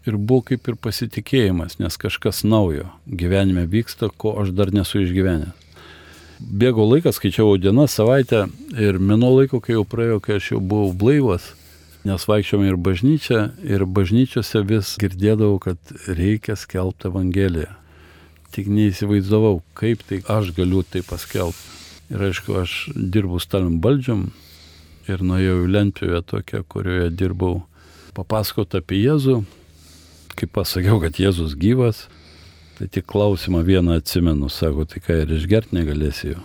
ir 0.05 0.17
buvo 0.17 0.43
kaip 0.51 0.69
ir 0.69 0.77
pasitikėjimas, 0.77 1.79
nes 1.81 1.98
kažkas 1.98 2.43
naujo 2.45 2.91
gyvenime 3.10 3.65
vyksta, 3.65 4.12
ko 4.13 4.36
aš 4.43 4.53
dar 4.53 4.69
nesu 4.75 5.01
išgyvenęs. 5.07 5.57
Bėgo 6.41 6.86
laikas, 6.86 7.17
skaičiavau 7.17 7.57
dienas, 7.62 7.98
savaitę 7.98 8.48
ir 8.77 9.01
mino 9.01 9.33
laiko, 9.33 9.57
kai 9.62 9.74
jau 9.74 9.88
praėjo, 9.89 10.21
kai 10.21 10.38
aš 10.38 10.53
jau 10.53 10.62
buvau 10.62 10.93
blaivas, 10.93 11.51
nes 12.05 12.29
vaikščiom 12.29 12.69
ir 12.69 12.77
bažnyčią, 12.77 13.43
ir 13.65 13.89
bažnyčiose 13.89 14.62
vis 14.69 14.95
girdėdavau, 15.01 15.57
kad 15.62 15.98
reikia 16.10 16.57
skelbti 16.57 17.10
Evangeliją. 17.10 17.81
Tik 18.51 18.67
neįsivaizdavau, 18.67 19.62
kaip 19.77 20.03
tai 20.08 20.20
aš 20.27 20.51
galiu 20.58 20.84
tai 20.84 21.03
paskelbti. 21.08 21.79
Ir 22.12 22.25
aišku, 22.27 22.58
aš 22.60 22.72
dirbu 22.96 23.39
Stalin 23.39 23.77
valdžiam 23.84 24.25
ir 25.08 25.22
nuėjau 25.24 25.62
į 25.63 25.70
Lentpjūvę 25.72 26.20
tokią, 26.27 26.65
kurioje 26.67 27.08
dirbau 27.15 27.62
papasakot 28.17 28.75
apie 28.75 29.00
Jėzų. 29.05 29.38
Kai 30.36 30.48
pasakiau, 30.51 31.00
kad 31.03 31.20
Jėzus 31.20 31.55
gyvas, 31.60 32.05
tai 32.77 32.89
tik 32.91 33.08
klausimą 33.08 33.63
vieną 33.67 34.00
atsimenu, 34.01 34.51
sako, 34.51 34.84
tai 34.89 35.00
ką 35.03 35.22
ir 35.24 35.34
išgerti 35.38 35.77
negalėsi 35.77 36.34
jo. 36.34 36.43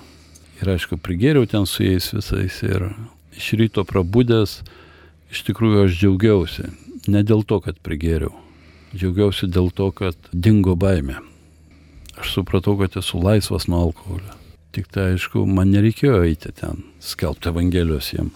Ir 0.62 0.72
aišku, 0.76 0.98
prigėriau 1.02 1.46
ten 1.50 1.66
su 1.66 1.84
jais 1.84 2.12
visais 2.14 2.62
ir 2.64 2.88
iš 3.36 3.52
ryto 3.60 3.84
prabudęs 3.84 4.60
iš 5.32 5.42
tikrųjų 5.50 5.86
aš 5.86 5.96
džiaugiausi. 6.00 6.70
Ne 7.10 7.22
dėl 7.26 7.44
to, 7.46 7.60
kad 7.62 7.78
prigėriau. 7.84 8.32
Džiaugiausi 8.94 9.50
dėl 9.50 9.72
to, 9.74 9.90
kad 9.94 10.16
dingo 10.32 10.76
baime. 10.78 11.18
Aš 12.20 12.32
supratau, 12.32 12.76
kad 12.80 12.96
esu 12.96 13.20
laisvas 13.20 13.66
nuo 13.68 13.82
alkoholio. 13.88 14.36
Tik 14.72 14.88
tai 14.92 15.12
aišku, 15.14 15.44
man 15.48 15.70
nereikėjo 15.72 16.22
eiti 16.24 16.52
ten, 16.56 16.82
skelbti 17.00 17.50
Evangelijos 17.52 18.10
jiem. 18.12 18.30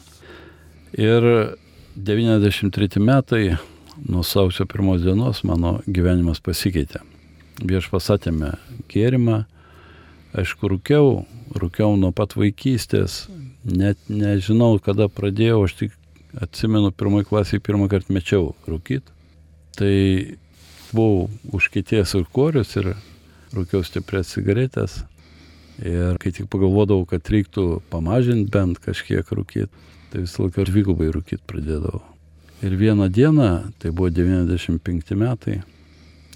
Ir 0.96 1.26
93 1.96 3.00
metai, 3.04 3.56
nuo 4.08 4.22
sausio 4.25 4.66
pirmos 4.68 5.02
dienos, 5.04 5.42
mano 5.44 5.78
gyvenimas 5.87 6.40
pasikeitė. 6.44 7.02
Viešpas 7.60 8.08
atėmė 8.14 8.54
gėrimą, 8.92 9.42
aišku, 10.40 10.70
rūkiau, 10.72 11.25
rūkiau 11.60 11.96
nuo 12.00 12.12
pat 12.16 12.37
vaikystės, 12.38 13.26
net 13.64 14.00
nežinau, 14.08 14.78
kada 14.82 15.08
pradėjau, 15.12 15.64
aš 15.66 15.76
tik 15.82 15.96
atsimenu, 16.40 16.92
pirmoji 16.92 17.28
klasėje 17.28 17.64
pirmą 17.64 17.88
kartą 17.90 18.14
mečiau 18.14 18.52
rūkyt. 18.68 19.12
Tai 19.76 19.94
buvau 20.92 21.28
užkėtėjęs 21.56 22.16
alkorius 22.18 22.76
ir 22.80 22.94
rūkiau 23.57 23.85
stiprias 23.87 24.33
cigaretės. 24.35 25.00
Ir 25.80 26.19
kai 26.21 26.33
tik 26.37 26.50
pagalvodavau, 26.52 27.07
kad 27.09 27.25
reiktų 27.33 27.80
pamažinti 27.92 28.50
bent 28.52 28.80
kažkiek 28.85 29.25
rūkyti, 29.25 29.71
tai 30.12 30.25
visą 30.26 30.45
laiką 30.45 30.66
dvigubai 30.69 31.09
rūkyti 31.14 31.47
pradėdavau. 31.49 32.02
Ir 32.61 32.75
vieną 32.76 33.09
dieną, 33.09 33.50
tai 33.80 33.90
buvo 33.90 34.11
95 34.12 35.14
metai, 35.16 35.62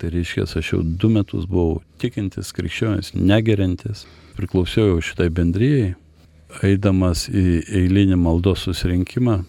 tai 0.01 0.11
reiškia, 0.15 0.47
aš 0.49 0.71
jau 0.73 0.81
du 0.81 1.11
metus 1.13 1.45
buvau 1.45 1.83
tikintis, 2.01 2.55
krikščionis, 2.57 3.13
negerintis, 3.13 4.07
priklausiau 4.39 5.03
šitai 5.05 5.29
bendryjai, 5.35 5.93
eidamas 6.65 7.27
į 7.29 7.65
eilinį 7.83 8.17
maldos 8.21 8.65
susirinkimą, 8.65 9.43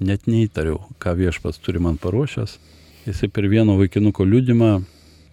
net 0.00 0.24
neįtariau, 0.30 0.80
ką 1.02 1.12
viešpats 1.18 1.60
turi 1.60 1.82
man 1.82 1.98
paruošęs. 2.00 2.56
Jisai 3.04 3.28
per 3.28 3.50
vieno 3.52 3.76
vaikinuko 3.76 4.24
liūdimą 4.24 4.78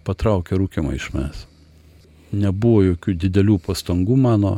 patraukė 0.04 0.60
rūkimą 0.60 0.92
iš 0.98 1.08
mes. 1.16 1.46
Nebuvo 2.32 2.82
jokių 2.92 3.16
didelių 3.26 3.58
pastangų 3.66 4.16
mano. 4.16 4.54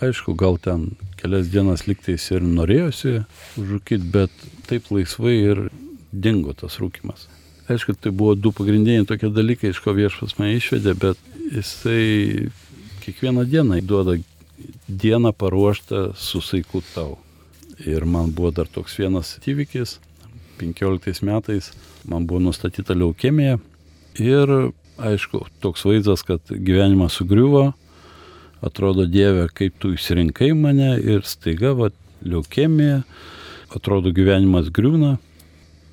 Aišku, 0.00 0.32
gal 0.40 0.56
ten 0.56 0.94
kelias 1.20 1.50
dienas 1.52 1.84
liktais 1.84 2.24
ir 2.32 2.40
norėjosi 2.40 3.18
užrūkyti, 3.60 4.06
bet 4.14 4.32
taip 4.70 4.88
laisvai 4.88 5.34
ir 5.36 5.66
dingo 6.12 6.54
tas 6.56 6.78
rūkimas. 6.80 7.26
Aišku, 7.70 7.94
tai 8.00 8.10
buvo 8.10 8.32
du 8.34 8.54
pagrindiniai 8.56 9.04
tokie 9.06 9.28
dalykai, 9.30 9.74
iš 9.74 9.82
ko 9.84 9.92
viešpas 9.94 10.38
mane 10.40 10.56
išvedė, 10.56 10.96
bet 10.98 11.20
jisai 11.52 12.48
kiekvieną 13.04 13.44
dieną 13.44 13.82
duoda 13.84 14.16
dieną 14.88 15.32
paruoštą 15.32 16.14
su 16.16 16.40
saiku 16.40 16.82
tau. 16.94 17.18
Ir 17.86 18.04
man 18.04 18.32
buvo 18.32 18.50
dar 18.50 18.68
toks 18.68 18.98
vienas 18.98 19.38
įvykis. 19.46 19.98
15 20.60 21.22
metais 21.24 21.70
man 22.04 22.26
buvo 22.26 22.40
nustatyta 22.40 22.94
leukemija. 22.94 23.58
Ir 24.20 24.72
aišku, 25.00 25.44
toks 25.64 25.84
vaizdas, 25.88 26.24
kad 26.26 26.40
gyvenimas 26.50 27.16
sugriuvo. 27.18 27.70
Atrodo, 28.60 29.06
Dieve, 29.08 29.46
kaip 29.56 29.78
tu 29.80 29.94
išsirinkai 29.96 30.52
mane 30.54 30.92
ir 31.00 31.24
staiga, 31.24 31.72
va, 31.76 31.88
leukemija. 32.20 33.02
Atrodo, 33.72 34.12
gyvenimas 34.12 34.68
griūna. 34.74 35.16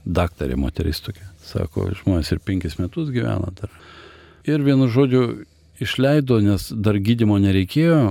Daktarė 0.08 0.58
moteris 0.60 1.00
tokia. 1.04 1.30
Sako, 1.48 1.88
žmonės 2.02 2.34
ir 2.34 2.42
penkis 2.44 2.76
metus 2.80 3.12
gyvena 3.14 3.54
dar. 3.56 3.72
Ir 4.48 4.64
vienu 4.64 4.90
žodžiu, 4.92 5.46
išleido, 5.80 6.40
nes 6.44 6.68
dar 6.72 6.98
gydimo 7.00 7.38
nereikėjo, 7.42 8.02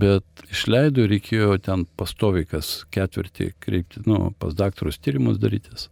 bet 0.00 0.46
išleido 0.52 1.04
ir 1.04 1.14
reikėjo 1.14 1.58
ten 1.64 1.86
pastoviai 1.98 2.46
kas 2.48 2.82
ketvirtį 2.94 3.52
kreipti, 3.62 4.04
nu, 4.08 4.28
pas 4.38 4.54
daktarus 4.56 5.00
tyrimus 5.02 5.40
darytis. 5.42 5.88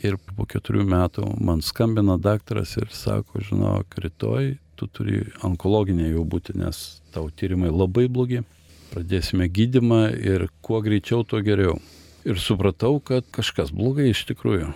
Ir 0.00 0.16
po 0.36 0.46
keturių 0.48 0.86
metų 0.88 1.26
man 1.44 1.60
skambina 1.64 2.16
daktaras 2.16 2.76
ir 2.80 2.88
sako, 2.94 3.42
žinok, 3.44 3.98
rytoj 4.00 4.54
tu 4.80 4.88
turi 4.88 5.24
onkologinė 5.44 6.08
jau 6.14 6.24
būti, 6.24 6.56
nes 6.56 7.00
tau 7.12 7.28
tyrimai 7.28 7.68
labai 7.68 8.06
blogi. 8.08 8.40
Pradėsime 8.94 9.46
gydimą 9.52 10.06
ir 10.16 10.48
kuo 10.64 10.80
greičiau, 10.82 11.22
tuo 11.22 11.42
geriau. 11.44 11.76
Ir 12.24 12.40
supratau, 12.40 12.96
kad 13.04 13.28
kažkas 13.32 13.74
blogai 13.76 14.10
iš 14.10 14.24
tikrųjų 14.32 14.72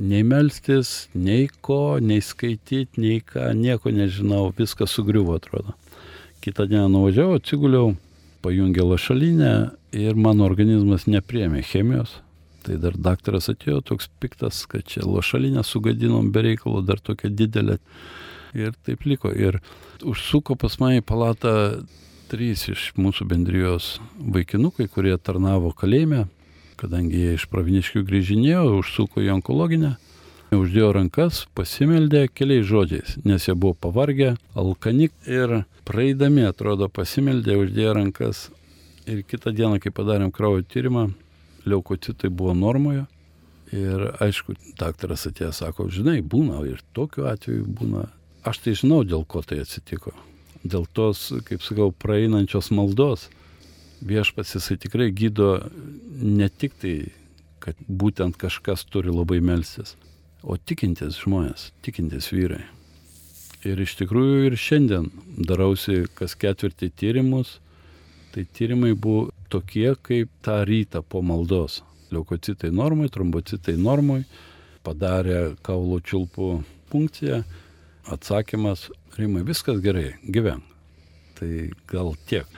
nei 0.00 0.24
melstis, 0.26 1.08
nei 1.14 1.48
ko, 1.60 1.98
nei 2.00 2.22
skaityti, 2.24 3.00
nei 3.00 3.20
ką, 3.20 3.52
nieko 3.56 3.92
nežinau, 3.94 4.48
viskas 4.56 4.94
sugriuvo 4.94 5.36
atrodo. 5.38 5.74
Kitą 6.44 6.66
dieną 6.68 6.88
nuvažiavau, 6.92 7.38
atsiguliau, 7.38 7.94
pajungė 8.44 8.84
lašalinę 8.84 9.54
ir 9.96 10.18
mano 10.18 10.44
organizmas 10.48 11.06
nepriemė 11.08 11.62
chemijos. 11.64 12.18
Tai 12.64 12.78
dar 12.80 12.96
daktaras 12.96 13.50
atėjo 13.52 13.82
toks 13.84 14.08
piktas, 14.22 14.62
kad 14.70 14.86
čia 14.88 15.04
lašalinę 15.04 15.64
sugadinom 15.66 16.30
be 16.32 16.46
reikalo, 16.48 16.80
dar 16.84 17.02
tokia 17.02 17.28
didelė. 17.30 17.78
Ir 18.54 18.72
taip 18.86 19.02
liko. 19.08 19.32
Ir 19.34 19.58
užsuko 20.06 20.56
pas 20.56 20.78
mane 20.80 21.02
į 21.02 21.04
palatą 21.06 21.54
trys 22.30 22.68
iš 22.70 22.92
mūsų 22.96 23.26
bendrijos 23.28 23.98
vaikinukai, 24.16 24.88
kurie 24.88 25.16
tarnavo 25.18 25.74
kalėjime 25.76 26.24
kadangi 26.84 27.20
jie 27.20 27.36
iš 27.38 27.46
praviniškių 27.52 28.02
grįžinėjo, 28.06 28.64
užsuko 28.80 29.22
į 29.24 29.30
onkologinę, 29.38 29.94
uždėjo 30.54 30.90
rankas, 30.98 31.44
pasimeldė 31.56 32.26
keliais 32.30 32.66
žodžiais, 32.68 33.16
nes 33.26 33.48
jie 33.48 33.54
buvo 33.58 33.74
pavargę, 33.86 34.34
alkani 34.58 35.10
ir 35.26 35.62
praeidami, 35.88 36.44
atrodo, 36.50 36.90
pasimeldė, 36.92 37.56
uždėjo 37.62 37.94
rankas 37.98 38.48
ir 39.10 39.24
kitą 39.26 39.54
dieną, 39.54 39.80
kai 39.82 39.94
padarėm 39.94 40.32
kraujo 40.34 40.64
tyrimą, 40.68 41.08
leukocitai 41.68 42.30
buvo 42.30 42.54
normoje. 42.56 43.04
Ir 43.74 44.04
aišku, 44.22 44.54
daktaras 44.78 45.24
atėjo, 45.26 45.50
sako, 45.56 45.88
žinai, 45.90 46.20
būna 46.20 46.60
ir 46.68 46.82
tokiu 46.94 47.26
atveju 47.30 47.64
būna. 47.80 48.04
Aš 48.46 48.60
tai 48.62 48.74
žinau, 48.78 49.00
dėl 49.08 49.24
ko 49.24 49.40
tai 49.42 49.62
atsitiko. 49.62 50.12
Dėl 50.64 50.84
tos, 50.96 51.30
kaip 51.48 51.64
sakau, 51.64 51.90
praeinančios 51.90 52.70
maldos 52.76 53.28
viešpats 54.04 54.54
jisai 54.56 54.76
tikrai 54.80 55.10
gydo 55.16 55.58
ne 56.20 56.48
tik 56.48 56.76
tai, 56.80 56.94
kad 57.64 57.78
būtent 57.88 58.36
kažkas 58.36 58.84
turi 58.92 59.12
labai 59.12 59.40
melstis, 59.40 59.94
o 60.44 60.56
tikintis 60.56 61.18
žmonės, 61.22 61.70
tikintis 61.84 62.28
vyrai. 62.34 62.62
Ir 63.64 63.80
iš 63.80 63.94
tikrųjų 63.96 64.50
ir 64.50 64.58
šiandien 64.60 65.08
darausi 65.48 66.02
kas 66.18 66.36
ketvirtį 66.36 66.90
tyrimus, 67.00 67.58
tai 68.34 68.44
tyrimai 68.50 68.94
buvo 68.98 69.28
tokie 69.48 69.94
kaip 70.02 70.30
tą 70.42 70.64
rytą 70.66 71.02
po 71.02 71.22
maldos. 71.22 71.82
Leukocitai 72.10 72.72
normai, 72.74 73.08
trombocitai 73.08 73.76
normai, 73.78 74.24
padarė 74.82 75.54
kaulo 75.62 76.00
čiulpų 76.02 76.50
punkciją, 76.90 77.42
atsakymas, 78.10 78.88
Rimai, 79.14 79.44
viskas 79.46 79.78
gerai, 79.78 80.16
gyvenk. 80.26 80.66
Tai 81.38 81.50
gal 81.90 82.16
tiek. 82.26 82.50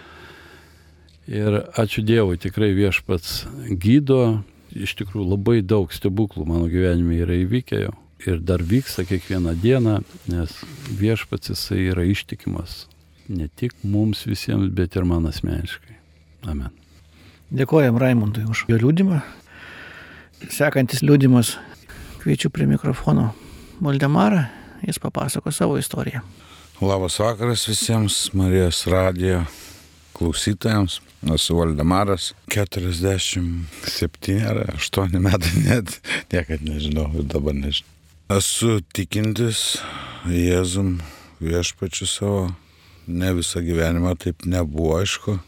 Ir 1.29 1.59
ačiū 1.77 2.01
Dievui, 2.07 2.39
tikrai 2.41 2.71
viešpats 2.77 3.45
gydo, 3.77 4.41
iš 4.73 4.97
tikrųjų 4.97 5.29
labai 5.35 5.61
daug 5.61 5.93
stebuklų 5.93 6.47
mano 6.49 6.71
gyvenime 6.73 7.21
yra 7.21 7.37
įvykę 7.43 7.85
jau. 7.85 7.95
Ir 8.25 8.41
dar 8.41 8.65
vyksta 8.65 9.05
kiekvieną 9.05 9.53
dieną, 9.61 9.99
nes 10.33 10.57
viešpats 10.89 11.53
jisai 11.53 11.91
yra 11.93 12.07
ištikimas 12.09 12.87
ne 13.29 13.49
tik 13.49 13.75
mums 13.83 14.27
visiems, 14.27 14.71
bet 14.75 14.97
ir 14.97 15.07
man 15.09 15.27
asmeniškai. 15.29 15.97
Amen. 16.51 16.71
Dėkojam 17.55 17.99
Raimondui 18.01 18.47
už 18.51 18.65
jo 18.71 18.79
liūdimą. 18.81 19.21
Sekantis 20.53 21.03
liūdimas, 21.03 21.57
kviečiu 22.23 22.51
prie 22.53 22.67
mikrofono 22.69 23.31
Moldemarą, 23.81 24.45
jis 24.87 24.99
papasako 25.03 25.53
savo 25.53 25.79
istoriją. 25.79 26.21
Labas 26.81 27.19
vakaras 27.23 27.69
visiems 27.69 28.33
Marijos 28.37 28.87
radijo 28.87 29.45
klausytojams. 30.17 31.01
Esu 31.35 31.57
Valdemaras, 31.57 32.35
47 32.49 34.47
ar 34.47 34.57
8 34.77 35.19
metai 35.19 35.63
net, 35.69 36.01
niekad 36.33 36.61
nežinau 36.63 37.09
ir 37.19 37.25
dabar 37.33 37.55
nežinau. 37.57 37.91
Esu 38.37 38.81
tikintis 38.95 39.79
Jėzum 40.27 41.01
viešpačiu 41.41 42.07
savo, 42.11 42.51
ne 43.07 43.33
visą 43.37 43.63
gyvenimą 43.65 44.17
taip 44.21 44.47
nebuvo 44.47 44.99
aišku. 45.01 45.39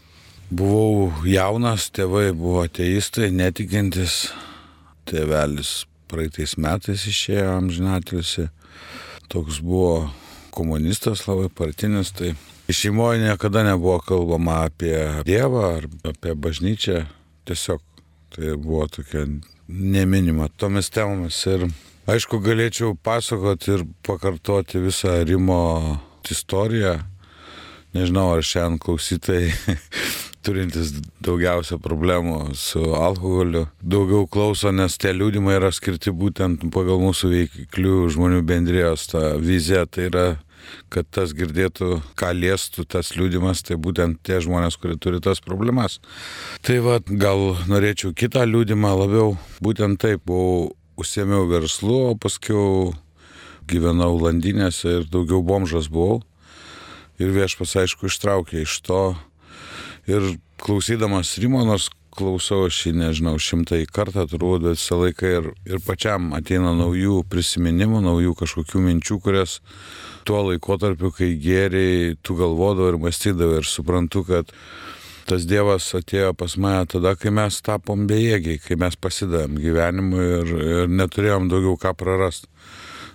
Buvau 0.49 1.11
jaunas, 1.29 1.91
tėvai 1.93 2.31
buvo 2.33 2.63
ateistai, 2.65 3.29
netikintis, 3.35 4.31
tėvelis 5.09 5.83
praeitais 6.09 6.57
metais 6.57 7.05
išėjo 7.09 7.51
amžinatliusi, 7.59 8.49
toks 9.29 9.61
buvo 9.61 10.09
komunistas 10.57 11.27
labai 11.29 11.51
partinis, 11.53 12.15
tai 12.17 12.33
šeimoje 12.73 13.21
niekada 13.23 13.63
nebuvo 13.67 13.99
kalbama 14.07 14.63
apie 14.69 14.97
Dievą 15.29 15.67
ar 15.77 15.89
apie 16.09 16.35
bažnyčią, 16.35 17.05
tiesiog 17.49 17.85
tai 18.33 18.57
buvo 18.57 18.87
tokia 18.89 19.27
neminima 19.69 20.49
tomis 20.57 20.89
temomis. 20.93 21.39
Ir 21.47 21.69
aišku, 22.09 22.41
galėčiau 22.45 22.97
pasakoti 22.97 23.77
ir 23.77 23.87
pakartoti 24.07 24.81
visą 24.85 25.21
Rimo 25.29 25.99
istoriją. 26.29 26.99
Nežinau, 27.97 28.35
ar 28.37 28.45
šiandien 28.45 28.81
klausytai 28.83 29.49
turintis 30.45 30.93
daugiausia 31.25 31.79
problemų 31.83 32.55
su 32.57 32.83
alkoholiu, 32.97 33.67
daugiau 33.81 34.27
klauso, 34.31 34.73
nes 34.73 34.99
tie 35.01 35.15
liūdimai 35.17 35.57
yra 35.59 35.71
skirti 35.75 36.13
būtent 36.15 36.69
pagal 36.75 37.01
mūsų 37.03 37.33
veiklių 37.33 37.97
žmonių 38.15 38.43
bendrijos 38.49 39.09
tą 39.13 39.23
viziją. 39.43 39.87
Tai 39.89 40.07
yra, 40.11 40.27
kad 40.93 41.09
tas 41.15 41.33
girdėtų, 41.37 41.99
ką 42.19 42.33
liestų 42.37 42.85
tas 42.93 43.15
liūdimas, 43.17 43.65
tai 43.65 43.81
būtent 43.81 44.21
tie 44.27 44.41
žmonės, 44.45 44.79
kurie 44.81 44.99
turi 45.01 45.21
tas 45.25 45.41
problemas. 45.45 45.99
Tai 46.65 46.81
vad, 46.85 47.09
gal 47.09 47.57
norėčiau 47.71 48.15
kitą 48.17 48.45
liūdimą 48.49 48.95
labiau, 49.03 49.37
būtent 49.65 50.01
taip, 50.05 50.25
buvau 50.29 50.75
užsiemiau 50.99 51.49
verslu, 51.51 51.99
o 52.11 52.17
paskui 52.19 52.93
gyvenau 53.69 54.17
landinėse 54.17 55.01
ir 55.01 55.09
daugiau 55.13 55.43
bomžas 55.45 55.91
buvau. 55.93 56.23
Ir 57.19 57.33
viešpas, 57.35 57.77
aišku, 57.83 58.07
ištraukė 58.07 58.63
iš 58.63 58.81
to 58.87 59.03
Ir 60.09 60.39
klausydamas 60.57 61.35
Rimo, 61.37 61.61
nors 61.69 61.91
klausau 62.17 62.63
aš 62.67 62.79
jį, 62.87 62.95
nežinau, 62.97 63.35
šimtai 63.37 63.83
kartą 63.93 64.25
turbūt, 64.31 64.65
visą 64.71 64.97
laiką 65.03 65.33
ir, 65.37 65.49
ir 65.69 65.83
pačiam 65.85 66.31
ateina 66.39 66.73
naujų 66.73 67.21
prisiminimų, 67.29 68.01
naujų 68.07 68.33
kažkokių 68.41 68.81
minčių, 68.87 69.19
kurias 69.21 69.59
tuo 70.27 70.41
laikotarpiu, 70.47 71.13
kai 71.13 71.35
geriai, 71.43 72.17
tu 72.25 72.39
galvodavai 72.41 72.95
ir 72.95 72.99
mąstydavai 73.05 73.61
ir 73.61 73.69
suprantu, 73.69 74.25
kad 74.31 74.57
tas 75.29 75.45
Dievas 75.45 75.91
atėjo 76.01 76.33
pas 76.41 76.57
mane 76.57 76.89
tada, 76.89 77.13
kai 77.13 77.29
mes 77.29 77.61
tapom 77.61 78.09
bejėgiai, 78.09 78.63
kai 78.65 78.81
mes 78.81 78.97
pasidavėm 78.97 79.61
gyvenimui 79.61 80.25
ir, 80.25 80.55
ir 80.79 80.95
neturėjom 81.03 81.53
daugiau 81.53 81.77
ką 81.85 81.93
prarasti. 82.01 82.49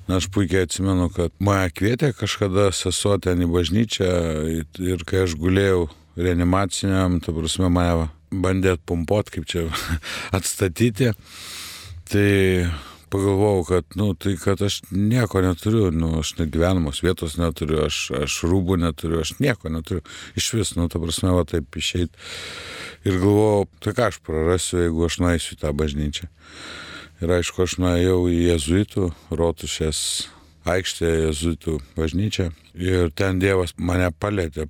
Na, 0.07 0.17
aš 0.19 0.27
puikiai 0.35 0.67
atsimenu, 0.67 1.07
kad 1.15 1.31
mane 1.39 1.69
kvietė 1.71 2.11
kažkada 2.17 2.71
sesuo 2.75 3.15
ten 3.23 3.45
į 3.45 3.47
bažnyčią 3.53 4.09
ir 4.83 5.05
kai 5.07 5.23
aš 5.23 5.37
gulėjau 5.39 5.85
reanimaciniam, 6.19 7.21
ta 7.23 7.31
prasme, 7.35 7.69
mane 7.71 8.09
bandė 8.33 8.75
atpumpuot, 8.77 9.31
kaip 9.33 9.47
čia 9.49 9.67
atstatyti. 10.37 11.13
Tai 12.11 12.27
pagalvojau, 13.13 13.63
kad, 13.69 13.85
nu, 13.95 14.11
tai 14.17 14.35
kad 14.41 14.61
aš 14.65 14.81
nieko 14.91 15.41
neturiu, 15.45 15.91
nu, 15.93 16.09
aš 16.19 16.33
net 16.39 16.51
gyvenamos 16.53 17.03
vietos 17.05 17.37
neturiu, 17.37 17.83
aš, 17.85 17.99
aš 18.25 18.39
rūbų 18.49 18.79
neturiu, 18.81 19.21
aš 19.21 19.35
nieko 19.43 19.69
neturiu. 19.71 20.01
Iš 20.39 20.49
vis, 20.57 20.73
nu, 20.79 20.89
ta 20.89 21.01
prasme, 21.01 21.31
va 21.37 21.45
taip 21.47 21.77
išeit. 21.79 22.17
Ir 23.05 23.19
galvojau, 23.21 23.67
tai 23.83 23.93
ką 23.97 24.09
aš 24.09 24.19
prarasiu, 24.25 24.81
jeigu 24.81 25.05
aš 25.05 25.19
nueisiu 25.21 25.55
į 25.55 25.61
tą 25.61 25.73
bažnyčią. 25.77 26.29
Ir 27.23 27.31
aišku, 27.31 27.63
aš 27.63 27.77
nuėjau 27.79 28.17
į 28.27 28.39
Jėzuitų, 28.49 29.07
Rotušės 29.31 29.99
aikštę, 30.67 31.07
Jėzuitų 31.27 31.77
bažnyčią. 31.95 32.49
Ir 32.75 33.13
ten 33.15 33.39
Dievas 33.39 33.75
mane 33.77 34.11
palėtė 34.11 34.67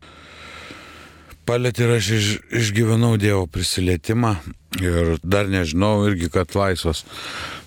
palėtė 1.47 1.87
ir 1.87 1.93
aš 1.97 2.09
iš, 2.17 2.27
išgyvenau 2.61 3.15
Dievo 3.19 3.45
prisilietimą 3.51 4.35
ir 4.81 5.17
dar 5.23 5.49
nežinau 5.51 6.05
irgi, 6.07 6.29
kad 6.33 6.55
laisvas 6.55 7.03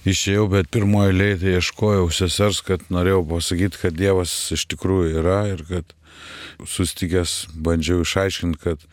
išėjau, 0.09 0.47
bet 0.53 0.71
pirmoji 0.73 1.13
eilėje 1.13 1.39
tai 1.43 1.55
ieškojau 1.59 2.09
sesers, 2.15 2.63
kad 2.67 2.85
norėjau 2.93 3.23
pasakyti, 3.35 3.81
kad 3.83 3.99
Dievas 3.99 4.33
iš 4.57 4.67
tikrųjų 4.73 5.21
yra 5.21 5.41
ir 5.53 5.65
kad 5.69 5.95
sustikęs 6.65 7.35
bandžiau 7.53 8.01
išaiškinti, 8.05 8.61
kad 8.63 8.87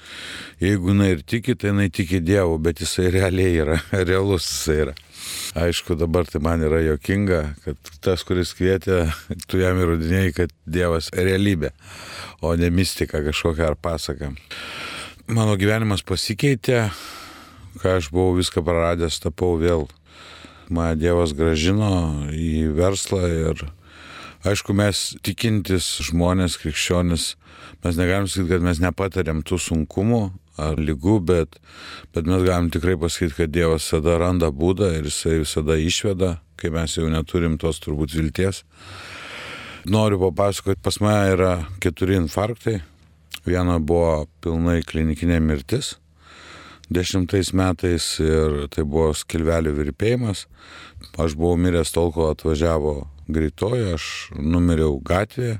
jeigu 0.61 0.91
jinai 0.91 1.13
ir 1.15 1.23
tiki, 1.23 1.55
tai 1.55 1.71
jinai 1.71 1.87
tiki 1.93 2.19
Dievu, 2.19 2.59
bet 2.59 2.83
jisai 2.83 3.07
realiai 3.13 3.55
yra, 3.63 3.79
realus 4.09 4.49
jisai 4.49 4.79
yra. 4.87 4.97
Aišku, 5.53 5.95
dabar 5.99 6.25
tai 6.25 6.41
man 6.41 6.63
yra 6.65 6.79
jokinga, 6.81 7.41
kad 7.63 7.91
tas, 8.01 8.23
kuris 8.25 8.55
kvietė, 8.57 9.05
tu 9.49 9.61
jam 9.61 9.77
įrodinėjai, 9.81 10.31
kad 10.37 10.53
Dievas 10.65 11.11
realybė, 11.13 11.73
o 12.41 12.55
ne 12.57 12.71
mistika 12.73 13.21
kažkokia 13.25 13.69
ar 13.71 13.77
pasaka. 13.77 14.31
Mano 15.29 15.53
gyvenimas 15.59 16.01
pasikeitė, 16.03 16.87
kai 17.81 17.97
aš 17.99 18.09
buvau 18.13 18.33
viską 18.39 18.63
praradęs, 18.65 19.21
tapau 19.23 19.55
vėl. 19.61 19.87
Mane 20.73 20.97
Dievas 20.97 21.35
gražino 21.37 21.93
į 22.33 22.73
verslą 22.73 23.21
ir 23.29 23.65
aišku, 24.47 24.75
mes 24.75 25.13
tikintis 25.23 25.85
žmonės, 26.09 26.57
krikščionis, 26.61 27.33
mes 27.83 27.99
negalim 27.99 28.27
sakyti, 28.27 28.51
kad 28.55 28.65
mes 28.65 28.81
nepatariam 28.83 29.43
tų 29.45 29.59
sunkumų, 29.61 30.23
ar 30.61 30.77
lygų, 30.77 31.17
bet, 31.25 31.57
bet 32.13 32.27
mes 32.29 32.43
galim 32.45 32.69
tikrai 32.73 32.95
pasakyti, 32.99 33.37
kad 33.37 33.53
Dievas 33.53 33.87
visada 33.87 34.19
randa 34.21 34.51
būdą 34.53 34.91
ir 34.99 35.09
jisai 35.09 35.39
visada 35.41 35.77
išveda, 35.79 36.37
kai 36.59 36.71
mes 36.73 36.97
jau 36.97 37.09
neturim 37.09 37.57
tos 37.61 37.81
turbūt 37.83 38.15
vilties. 38.15 38.63
Noriu 39.89 40.21
papasakoti, 40.21 40.79
pas 40.83 40.99
mane 41.03 41.33
yra 41.33 41.53
keturi 41.83 42.15
infarktai. 42.21 42.79
Viena 43.43 43.79
buvo 43.83 44.29
pilnai 44.43 44.79
klinikinė 44.87 45.41
mirtis. 45.43 45.97
Dešimtais 46.93 47.51
metais 47.57 48.05
ir 48.23 48.69
tai 48.71 48.85
buvo 48.87 49.11
skilvelių 49.17 49.73
virpėjimas. 49.75 50.45
Aš 51.19 51.35
buvau 51.35 51.57
miręs 51.59 51.91
tol, 51.91 52.13
kol 52.15 52.31
atvažiavo 52.31 52.95
greitoji, 53.27 53.93
aš 53.97 54.07
numiriau 54.37 54.99
gatvėje 55.03 55.59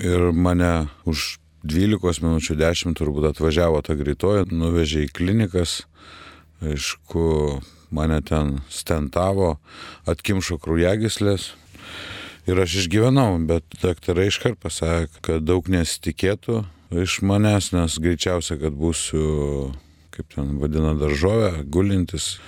ir 0.00 0.30
mane 0.32 0.88
už 1.08 1.41
12 1.62 2.24
minučių 2.24 2.56
10 2.58 2.96
turbūt 2.98 3.28
atvažiavo 3.30 3.82
ta 3.86 3.94
greitoji, 3.94 4.48
nuvežė 4.50 5.06
į 5.06 5.12
klinikas, 5.14 5.82
aišku, 6.62 7.24
mane 7.94 8.18
ten 8.26 8.56
stentavo, 8.72 9.56
atkimšo 10.10 10.58
kraujagyslės. 10.62 11.52
Ir 12.50 12.58
aš 12.58 12.80
išgyvenau, 12.82 13.36
bet 13.46 13.62
daktarai 13.78 14.26
iškart 14.26 14.58
pasakė, 14.58 15.20
kad 15.22 15.44
daug 15.46 15.68
nesitikėtų 15.70 16.64
iš 17.04 17.20
manęs, 17.22 17.70
nes 17.76 18.00
greičiausia, 18.02 18.58
kad 18.58 18.74
būsiu, 18.74 19.70
kaip 20.10 20.34
ten 20.34 20.56
vadina, 20.58 20.96
daržovė, 20.98 21.62
gulintis, 21.62 22.40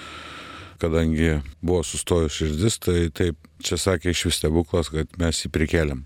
kadangi 0.83 1.39
buvo 1.63 1.85
sustojus 1.87 2.35
širdis, 2.41 2.83
tai 2.83 2.99
taip, 3.15 3.39
čia 3.63 3.79
sakė 3.79 4.11
iš 4.11 4.27
vis 4.27 4.43
stebuklas, 4.43 4.91
kad 4.91 5.15
mes 5.23 5.45
jį 5.45 5.55
prikeliam. 5.55 6.03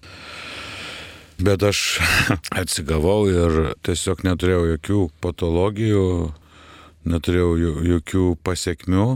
Bet 1.38 1.62
aš 1.62 2.01
atsigavau 2.61 3.29
ir 3.31 3.72
tiesiog 3.87 4.24
neturėjau 4.27 4.64
jokių 4.72 5.03
patologijų, 5.22 6.05
neturėjau 7.07 7.53
jokių 7.87 8.24
pasiekmių. 8.42 9.07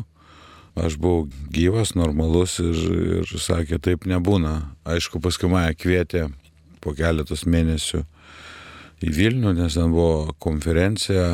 Aš 0.78 0.96
buvau 0.96 1.26
gyvas, 1.52 1.92
normalus 1.98 2.56
ir, 2.62 2.78
ir 3.18 3.32
sakė, 3.42 3.76
taip 3.82 4.06
nebūna. 4.08 4.54
Aišku, 4.88 5.20
paskui 5.20 5.50
mane 5.52 5.74
kvietė 5.76 6.30
po 6.80 6.94
keletos 6.96 7.44
mėnesių 7.44 8.00
į 9.02 9.12
Vilnių, 9.12 9.52
nes 9.58 9.76
ten 9.76 9.92
buvo 9.92 10.32
konferencija 10.40 11.26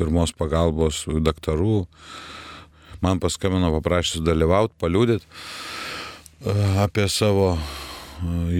pirmos 0.00 0.32
pagalbos 0.34 1.04
daktarų. 1.06 1.84
Man 3.04 3.20
paskambino 3.22 3.70
paprašęs 3.76 4.24
dalyvauti, 4.24 4.74
paliūdėti 4.80 5.26
apie 6.82 7.06
savo 7.06 7.58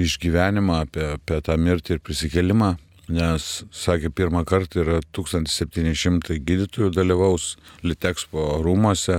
išgyvenimą, 0.03 0.83
apie, 0.87 1.13
apie 1.19 1.41
tą 1.45 1.59
mirtį 1.61 1.97
ir 1.97 2.03
prisikelimą, 2.05 2.75
nes, 3.13 3.49
sakė, 3.75 4.11
pirmą 4.15 4.45
kartą 4.49 4.83
yra 4.83 5.01
1700 5.15 6.39
gydytojų 6.47 6.93
dalyvaus 6.95 7.57
Litexpo 7.85 8.63
rūmose, 8.65 9.19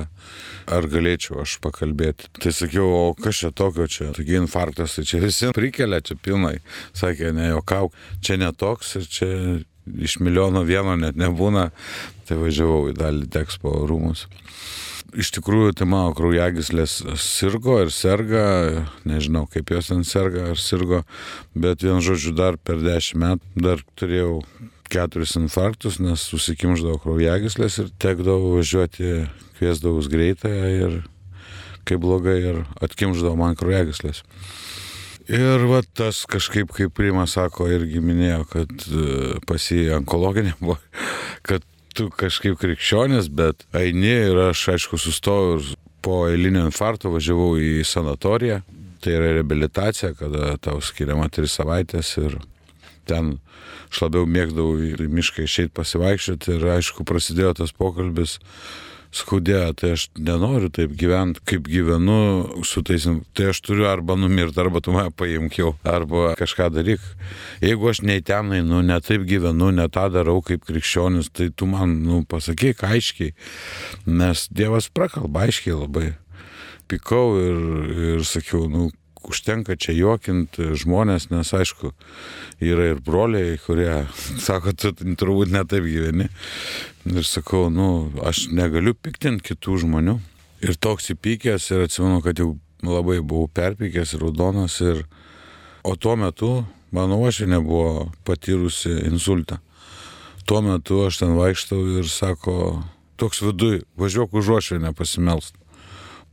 ar 0.72 0.88
galėčiau 0.90 1.42
aš 1.44 1.58
pakalbėti. 1.64 2.32
Tai 2.40 2.54
sakiau, 2.56 2.88
o 2.88 3.04
kas 3.20 3.44
čia 3.44 3.52
tokio 3.56 3.88
čia, 3.92 4.12
taigi 4.16 4.40
infarktas, 4.40 4.98
tai 4.98 5.06
čia 5.10 5.22
visi 5.24 5.52
prikelia, 5.56 6.02
čia 6.02 6.18
pilnai. 6.18 6.58
Sakė, 6.98 7.34
ne 7.36 7.52
jokauk, 7.52 7.96
čia 8.24 8.40
netoks 8.42 8.98
ir 9.00 9.10
čia 9.12 9.32
iš 10.00 10.20
milijono 10.24 10.64
vieno 10.64 10.96
net 11.00 11.20
nebūna. 11.20 11.70
Tai 12.28 12.40
važiavau 12.40 12.88
į 12.92 12.98
dalį 12.98 13.26
Litexpo 13.26 13.84
rūmus. 13.90 14.28
Iš 15.20 15.32
tikrųjų 15.38 15.74
tai 15.78 15.88
mano 15.90 16.14
kraujagyslės 16.18 17.00
sirgo 17.22 17.80
ir 17.84 17.94
serga, 17.94 18.44
nežinau 19.08 19.46
kaip 19.52 19.72
jos 19.74 19.92
ten 19.92 20.04
serga 20.08 20.50
ar 20.52 20.62
sirgo, 20.62 21.04
bet 21.54 21.86
vien 21.86 22.02
žodžiu 22.04 22.34
dar 22.38 22.58
per 22.58 22.82
dešimt 22.84 23.22
metų 23.24 23.66
dar 23.68 23.84
turėjau 24.00 24.42
keturis 24.94 25.38
infarktus, 25.40 26.00
nes 26.04 26.22
susikimždavo 26.30 27.00
kraujagyslės 27.02 27.80
ir 27.82 27.90
tekdavo 28.02 28.58
važiuoti, 28.58 29.26
kviesdavus 29.58 30.10
greitąją 30.12 30.70
ir 30.78 31.02
kaip 31.88 32.04
blogai 32.04 32.38
ir 32.42 32.64
atkimždavo 32.84 33.36
man 33.40 33.58
kraujagyslės. 33.60 34.24
Ir 35.32 35.64
va 35.70 35.80
tas 35.96 36.26
kažkaip, 36.28 36.74
kaip 36.76 36.92
Prima 36.98 37.24
sako, 37.32 37.70
irgi 37.72 38.02
minėjo, 38.04 38.42
kad 38.50 38.72
e, 38.92 39.04
pasi 39.48 39.86
onkologinė 39.96 40.58
buvo, 40.60 40.76
kad 41.48 41.64
tu 41.94 42.10
kažkaip 42.10 42.58
krikščionis, 42.62 43.30
bet 43.34 43.66
eini 43.78 44.14
ir 44.30 44.40
aš 44.50 44.68
aišku 44.76 45.00
sustojau 45.02 45.58
ir 45.58 45.74
po 46.04 46.24
eilinio 46.28 46.66
infarkto 46.68 47.14
važiavau 47.14 47.56
į 47.62 47.84
sanatoriją. 47.88 48.62
Tai 49.04 49.14
yra 49.18 49.34
rehabilitacija, 49.36 50.14
kada 50.16 50.56
tau 50.64 50.80
skiriama 50.84 51.28
tris 51.32 51.56
savaitės 51.58 52.14
ir 52.22 52.38
ten 53.10 53.38
aš 53.92 54.06
labiau 54.06 54.28
mėgdavau 54.30 54.78
į 54.80 55.10
mišką 55.12 55.44
išeiti 55.46 55.74
pasivaikščioti 55.76 56.56
ir 56.56 56.68
aišku 56.78 57.06
prasidėjo 57.08 57.54
tas 57.60 57.76
pokalbis 57.76 58.40
skaudėjo, 59.14 59.74
tai 59.78 59.94
aš 59.96 60.08
nenoriu 60.18 60.70
taip 60.74 60.96
gyventi, 60.98 61.42
kaip 61.46 61.68
gyvenu 61.70 62.64
su 62.66 62.82
tais, 62.86 63.06
tai 63.38 63.52
aš 63.52 63.62
turiu 63.66 63.86
arba 63.90 64.16
numirti, 64.18 64.58
arba 64.64 64.82
tu 64.84 64.94
mane 64.96 65.14
paimk 65.14 65.60
jau, 65.60 65.74
arba 65.86 66.34
kažką 66.40 66.72
daryk. 66.74 67.04
Jeigu 67.62 67.92
aš 67.92 68.02
nei 68.08 68.24
ten 68.26 68.52
einu, 68.58 68.82
ne 68.86 68.98
taip 69.06 69.28
gyvenu, 69.30 69.70
ne 69.76 69.86
tą 69.94 70.08
darau 70.14 70.42
kaip 70.46 70.66
krikščionis, 70.66 71.30
tai 71.36 71.52
tu 71.54 71.70
man, 71.70 72.00
nu, 72.08 72.24
pasakyk 72.30 72.84
aiškiai, 72.90 73.36
nes 74.10 74.48
Dievas 74.54 74.90
prakalba 74.90 75.46
aiškiai 75.48 75.78
labai. 75.78 76.10
Pikau 76.90 77.38
ir, 77.40 77.62
ir 78.10 78.28
sakiau, 78.28 78.66
nu, 78.70 78.90
užtenka 79.32 79.78
čia 79.80 79.96
juokinti 79.96 80.74
žmonės, 80.80 81.30
nes 81.32 81.54
aišku, 81.56 81.94
yra 82.64 82.92
ir 82.94 83.02
broliai, 83.04 83.58
kurie 83.62 84.04
sako, 84.48 84.76
tu 84.76 84.94
turbūt 84.94 85.54
netaip 85.54 85.88
gyveni. 85.88 86.30
Ir 87.10 87.28
sakau, 87.28 87.68
nu, 87.74 88.12
aš 88.24 88.48
negaliu 88.56 88.96
piktinti 88.96 89.54
kitų 89.54 89.82
žmonių. 89.84 90.20
Ir 90.64 90.78
toks 90.80 91.12
įpykęs 91.12 91.68
ir 91.74 91.84
atsimenu, 91.88 92.22
kad 92.24 92.40
jau 92.40 92.54
labai 92.84 93.20
buvau 93.20 93.50
perpykęs 93.52 94.16
ir 94.16 94.24
raudonas. 94.24 94.80
Ir... 94.84 95.04
O 95.84 95.98
tuo 96.00 96.16
metu 96.16 96.62
mano 96.96 97.18
uošinė 97.20 97.60
buvo 97.60 98.12
patyrusi 98.24 98.94
insultą. 99.10 99.60
Tuo 100.48 100.62
metu 100.64 101.02
aš 101.08 101.20
ten 101.24 101.36
vaikštau 101.36 101.82
ir 102.00 102.08
sako, 102.12 102.84
toks 103.20 103.44
viduj, 103.44 103.82
važiuok 104.00 104.36
už 104.40 104.54
uošinę 104.56 104.94
pasimelst. 104.96 105.56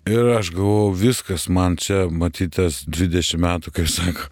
Ir 0.08 0.32
aš 0.32 0.52
galvojau, 0.56 0.94
viskas 0.96 1.48
man 1.52 1.76
čia 1.76 2.06
matytas 2.08 2.84
20 2.88 3.40
metų, 3.42 3.72
kaip 3.76 3.90
sako. 3.92 4.28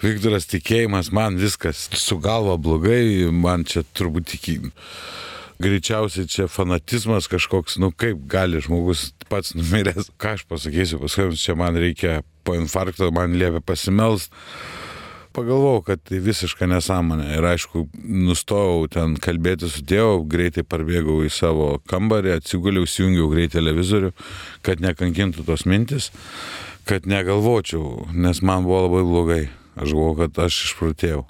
Viktoras 0.00 0.48
tikėjimas, 0.48 1.12
man 1.12 1.36
viskas 1.38 1.86
su 1.94 2.16
galva 2.18 2.56
blogai, 2.56 3.28
man 3.30 3.66
čia 3.68 3.84
turbūt 3.94 4.32
tik 4.32 4.48
greičiausiai 5.60 6.28
čia 6.30 6.46
fanatizmas 6.48 7.28
kažkoks, 7.28 7.76
nu 7.82 7.90
kaip 7.92 8.22
gali 8.30 8.62
žmogus 8.64 9.10
pats 9.28 9.52
numiręs, 9.54 10.08
ką 10.20 10.34
aš 10.38 10.46
pasakysiu, 10.48 11.00
paskui 11.02 11.36
čia 11.36 11.56
man 11.58 11.76
reikia 11.76 12.22
po 12.44 12.56
infarkto, 12.56 13.10
man 13.12 13.36
liepia 13.36 13.60
pasimelst 13.60 14.32
pagalvojau, 15.36 15.82
kad 15.86 16.02
tai 16.06 16.20
visiška 16.24 16.68
nesąmonė. 16.70 17.28
Ir 17.36 17.46
aišku, 17.52 17.84
nustojau 18.04 18.88
ten 18.92 19.16
kalbėti 19.20 19.70
su 19.70 19.84
tėvu, 19.86 20.24
greitai 20.30 20.64
parbėgau 20.66 21.20
į 21.26 21.30
savo 21.34 21.70
kambarį, 21.90 22.34
atsiguliau, 22.38 22.88
įjungiau 22.88 23.30
greitai 23.32 23.60
televizorių, 23.60 24.12
kad 24.66 24.82
nekankintų 24.84 25.46
tos 25.48 25.66
mintis, 25.68 26.10
kad 26.88 27.06
negalvočiau, 27.10 28.08
nes 28.12 28.42
man 28.42 28.66
buvo 28.66 28.84
labai 28.86 29.06
blogai. 29.06 29.42
Aš 29.80 29.94
galvoju, 29.94 30.18
kad 30.24 30.44
aš 30.46 30.60
išprotėjau. 30.68 31.24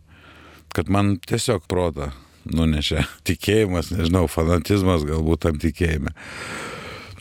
Kad 0.75 0.91
man 0.91 1.17
tiesiog 1.23 1.67
protą 1.71 2.11
nunešė 2.49 3.05
tikėjimas, 3.29 3.93
nežinau, 3.95 4.27
fanatizmas 4.31 5.07
galbūt 5.09 5.47
tam 5.47 5.61
tikėjime. 5.61 6.15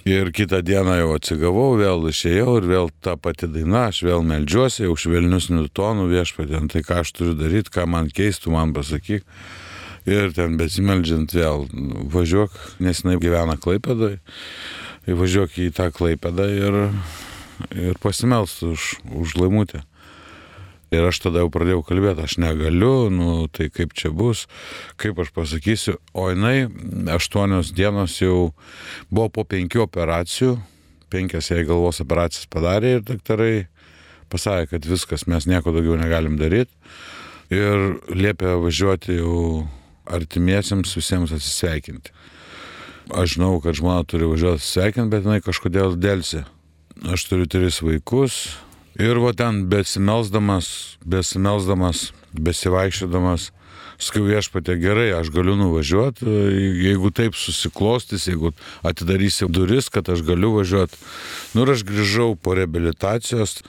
Ir 0.07 0.31
kitą 0.31 0.62
dieną 0.63 0.95
jau 0.95 1.09
atsigavau, 1.17 1.73
vėl 1.79 2.05
išėjau 2.07 2.53
ir 2.62 2.67
vėl 2.69 2.91
ta 3.03 3.17
pati 3.19 3.49
daina, 3.51 3.89
aš 3.89 4.03
vėl 4.07 4.23
melžiuosi, 4.23 4.85
jau 4.85 4.95
švelniusnių 4.95 5.65
tonų 5.75 6.07
viešpatė, 6.13 6.62
tai 6.71 6.83
ką 6.88 7.01
aš 7.03 7.12
turiu 7.17 7.35
daryti, 7.35 7.73
ką 7.75 7.83
man 7.89 8.07
keistų, 8.07 8.53
man 8.55 8.71
pasakyk. 8.75 9.27
Ir 10.07 10.31
ten 10.33 10.55
besimeldžiant 10.57 11.35
vėl 11.35 11.67
važiuok, 12.13 12.55
nes 12.79 13.03
jinai 13.03 13.19
gyvena 13.19 13.57
Klaipėdai, 13.59 14.15
važiuok 15.05 15.59
į 15.59 15.67
tą 15.75 15.89
Klaipėdą 15.93 16.47
ir, 16.47 16.79
ir 17.75 17.99
pasimelst 17.99 18.63
už, 18.63 18.93
už 19.19 19.35
laimutę. 19.41 19.83
Ir 20.89 21.06
aš 21.06 21.19
tada 21.21 21.43
jau 21.43 21.52
pradėjau 21.54 21.84
kalbėti, 21.86 22.23
aš 22.25 22.39
negaliu, 22.41 23.12
nu 23.13 23.45
tai 23.54 23.67
kaip 23.69 23.93
čia 23.93 24.10
bus, 24.10 24.47
kaip 24.97 25.19
aš 25.21 25.30
pasakysiu. 25.36 25.99
O 26.17 26.30
jinai 26.32 26.65
aštuonios 27.13 27.69
dienos 27.78 28.15
jau 28.17 28.56
buvo 29.12 29.30
po 29.30 29.45
penkių 29.45 29.84
operacijų, 29.86 30.56
penkias 31.13 31.52
jai 31.52 31.62
galvos 31.67 32.02
operacijas 32.02 32.49
padarė 32.49 32.95
ir 32.97 33.06
daktarai 33.06 33.54
pasakė, 34.34 34.71
kad 34.73 34.88
viskas, 34.89 35.28
mes 35.30 35.45
nieko 35.49 35.73
daugiau 35.75 35.97
negalim 35.99 36.38
daryti. 36.41 36.73
Ir 37.54 37.99
liepė 38.13 38.58
važiuoti 38.62 39.17
jau 39.17 39.67
artimiesiems 40.10 40.93
visiems 40.97 41.34
atsisveikinti. 41.34 42.13
Aš 43.17 43.38
žinau, 43.38 43.56
kad 43.62 43.78
žmona 43.78 44.06
turi 44.06 44.30
važiuoti 44.30 44.62
atsisveikinti, 44.62 45.10
bet 45.13 45.25
jinai 45.25 45.41
kažkodėl 45.45 45.97
dėlsi. 45.97 46.43
Aš 47.10 47.25
turiu 47.30 47.47
tris 47.49 47.80
vaikus, 47.82 48.41
Ir 48.99 49.15
va 49.23 49.31
ten 49.31 49.62
besimelsdamas, 49.71 50.97
besimelsdamas, 51.07 52.09
besivaikščiodamas, 52.35 53.45
sakau 53.95 54.25
viešpatė 54.27 54.75
gerai, 54.81 55.13
aš 55.15 55.29
galiu 55.31 55.55
nuvažiuoti, 55.55 56.27
jeigu 56.83 57.12
taip 57.15 57.38
susiklostys, 57.39 58.27
jeigu 58.27 58.51
atidarysi 58.83 59.47
duris, 59.47 59.88
kad 59.88 60.09
aš 60.12 60.23
galiu 60.27 60.51
važiuoti. 60.57 60.99
Nu 61.55 61.63
ir 61.63 61.71
aš 61.77 61.85
grįžau 61.88 62.33
po 62.35 62.57
rehabilitacijos, 62.59 63.62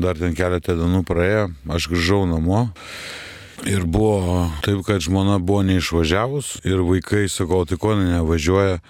dar 0.00 0.16
ten 0.16 0.32
keletą 0.36 0.76
dienų 0.80 1.02
praėjo, 1.04 1.50
aš 1.76 1.88
grįžau 1.92 2.24
namo. 2.30 2.70
Ir 3.68 3.84
buvo 3.84 4.46
taip, 4.64 4.80
kad 4.88 5.04
žmona 5.04 5.36
buvo 5.36 5.66
neišvažiavus 5.68 6.62
ir 6.64 6.80
vaikai, 6.84 7.26
sakau, 7.32 7.66
tai 7.68 7.76
ko 7.80 7.92
nevažiuoja, 8.00 8.80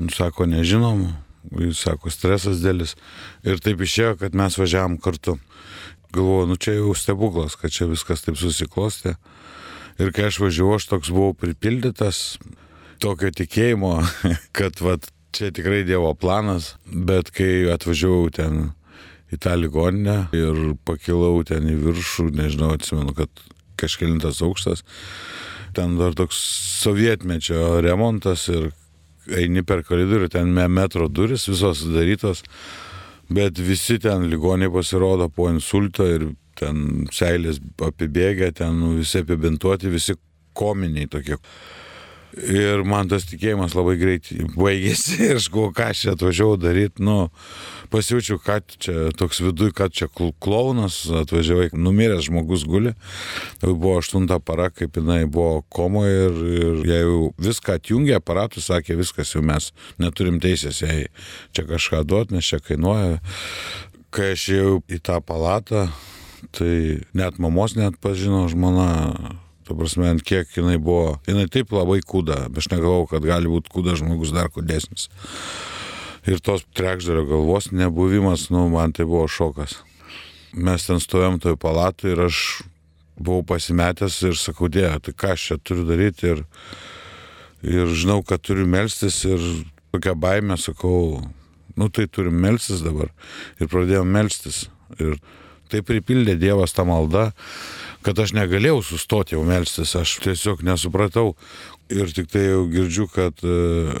nu, 0.00 0.08
sako, 0.12 0.48
nežinom, 0.48 1.04
Jis 1.50 1.82
sako, 1.82 2.10
stresas 2.12 2.62
dėlis. 2.62 2.94
Ir 3.46 3.60
taip 3.62 3.82
išėjo, 3.82 4.16
kad 4.20 4.36
mes 4.38 4.56
važiavam 4.58 4.98
kartu. 5.02 5.38
Galvoju, 6.12 6.50
nu 6.50 6.58
čia 6.60 6.76
jau 6.76 6.92
stebuklas, 6.96 7.56
kad 7.58 7.72
čia 7.72 7.88
viskas 7.90 8.24
taip 8.24 8.38
susiklostė. 8.40 9.16
Ir 10.00 10.12
kai 10.14 10.28
aš 10.28 10.38
važiavau, 10.42 10.76
aš 10.78 10.88
toks 10.90 11.10
buvau 11.12 11.34
pripildytas 11.36 12.38
tokio 13.02 13.32
tikėjimo, 13.34 13.96
kad 14.58 14.80
vat, 14.84 15.08
čia 15.32 15.50
tikrai 15.54 15.82
Dievo 15.88 16.12
planas, 16.14 16.76
bet 16.86 17.32
kai 17.34 17.66
atvažiavau 17.72 18.30
ten 18.34 18.62
į 19.32 19.40
tą 19.40 19.56
ligoninę 19.56 20.16
ir 20.36 20.60
pakilau 20.86 21.40
ten 21.48 21.66
į 21.72 21.78
viršų, 21.86 22.28
nežinau, 22.36 22.74
atsimenu, 22.76 23.14
kad 23.16 23.32
kažkelintas 23.80 24.42
aukštas, 24.44 24.84
ten 25.76 25.96
dar 25.98 26.14
toks 26.16 26.36
sovietmečio 26.82 27.80
remontas 27.84 28.44
ir 28.52 28.70
eini 29.38 29.64
per 29.66 29.82
koridorių, 29.86 30.30
ten 30.32 30.52
metro 30.52 31.08
duris 31.08 31.48
visos 31.50 31.84
darytos, 31.92 32.42
bet 33.32 33.58
visi 33.58 33.98
ten 34.02 34.28
ligoniai 34.30 34.72
pasirodo 34.72 35.28
po 35.32 35.48
insulto 35.50 36.06
ir 36.08 36.30
ten 36.58 37.06
seilės 37.12 37.60
apibėgę, 37.82 38.52
ten 38.56 38.76
nu, 38.80 38.96
visi 39.00 39.22
apibintuoti, 39.22 39.90
visi 39.92 40.16
kominiai 40.56 41.08
tokie. 41.10 41.38
Ir 42.32 42.80
man 42.88 43.10
tas 43.12 43.26
tikėjimas 43.28 43.74
labai 43.76 43.98
greitai 44.00 44.46
baigėsi 44.54 45.18
ir 45.28 45.40
aš 45.40 45.50
galvoju, 45.52 45.74
ką 45.76 45.88
aš 45.92 46.04
čia 46.04 46.14
atvažiavau 46.16 46.60
daryti, 46.60 47.04
nu, 47.04 47.26
pasijaučiau, 47.92 48.40
kad 48.42 48.74
čia 48.82 49.10
toks 49.18 49.42
viduj, 49.44 49.72
kad 49.76 49.92
čia 49.94 50.08
klaunas, 50.42 51.02
atvažiavai, 51.22 51.70
numiręs 51.76 52.26
žmogus 52.28 52.64
guli, 52.68 52.94
tai 53.60 53.72
buvo 53.72 53.98
aštunta 54.00 54.38
para, 54.40 54.70
kaip 54.72 54.96
jinai 55.00 55.26
buvo 55.26 55.62
komoje 55.72 56.24
ir, 56.28 56.40
ir 56.62 56.80
jie 56.88 57.00
jau 57.02 57.20
viską 57.42 57.76
atjungė, 57.78 58.16
aparatų 58.18 58.64
sakė, 58.64 58.96
viskas 59.00 59.34
jau 59.36 59.44
mes 59.44 59.70
neturim 60.02 60.40
teisės 60.42 60.82
jai 60.84 61.06
čia 61.52 61.66
kažką 61.68 62.02
duoti, 62.08 62.38
nes 62.38 62.48
čia 62.48 62.62
kainuoja. 62.64 63.20
Kai 64.12 64.32
aš 64.34 64.48
ėjau 64.56 64.74
į 64.92 64.98
tą 65.04 65.20
palatą, 65.24 65.86
tai 66.52 66.74
net 67.16 67.38
mamos 67.40 67.76
net 67.78 67.96
pažino 68.02 68.44
žmona 68.52 69.38
Tu 69.62 69.76
prasme, 69.78 70.08
ant 70.10 70.22
kiek 70.26 70.50
jinai 70.56 70.74
buvo, 70.82 71.20
jinai 71.28 71.46
taip 71.46 71.70
labai 71.70 72.00
kūda, 72.02 72.48
aš 72.58 72.66
negalvau, 72.72 73.06
kad 73.06 73.22
gali 73.22 73.46
būti 73.50 73.70
kūda 73.70 73.94
žmogus 74.00 74.34
dar 74.34 74.50
kūdesnis. 74.50 75.06
Ir 76.26 76.38
tos 76.38 76.62
trekždario 76.76 77.24
galvos 77.26 77.72
nebuvimas, 77.74 78.46
nu, 78.54 78.68
man 78.70 78.94
tai 78.94 79.06
buvo 79.08 79.26
šokas. 79.26 79.80
Mes 80.52 80.84
ten 80.86 81.00
stovėm 81.02 81.40
toj 81.42 81.56
palatui 81.58 82.12
ir 82.12 82.26
aš 82.28 82.62
buvau 83.18 83.42
pasimetęs 83.46 84.20
ir 84.28 84.38
sakau, 84.38 84.70
dėja, 84.70 84.98
tai 85.02 85.14
ką 85.16 85.34
aš 85.34 85.46
čia 85.48 85.58
turiu 85.58 85.86
daryti 85.88 86.30
ir, 86.30 86.42
ir 87.66 87.90
žinau, 87.90 88.20
kad 88.26 88.42
turiu 88.44 88.68
melstis 88.68 89.22
ir 89.26 89.42
tokia 89.92 90.14
baime, 90.14 90.56
sakau, 90.60 91.22
nu 91.76 91.88
tai 91.88 92.06
turim 92.06 92.38
melstis 92.40 92.82
dabar. 92.84 93.12
Ir 93.60 93.70
pradėjom 93.72 94.08
melstis. 94.08 94.66
Ir 95.00 95.18
taip 95.72 95.88
pripildė 95.88 96.36
Dievas 96.36 96.74
tą 96.76 96.84
maldą, 96.88 97.30
kad 98.04 98.18
aš 98.20 98.34
negalėjau 98.36 98.82
sustoti 98.84 99.36
jau 99.36 99.44
melstis, 99.46 99.94
aš 99.96 100.18
tiesiog 100.24 100.64
nesupratau. 100.66 101.32
Ir 101.92 102.12
tik 102.16 102.30
tai 102.32 102.46
jau 102.46 102.64
girdžiu, 102.72 103.06
kad 103.12 103.44
uh, 103.44 103.92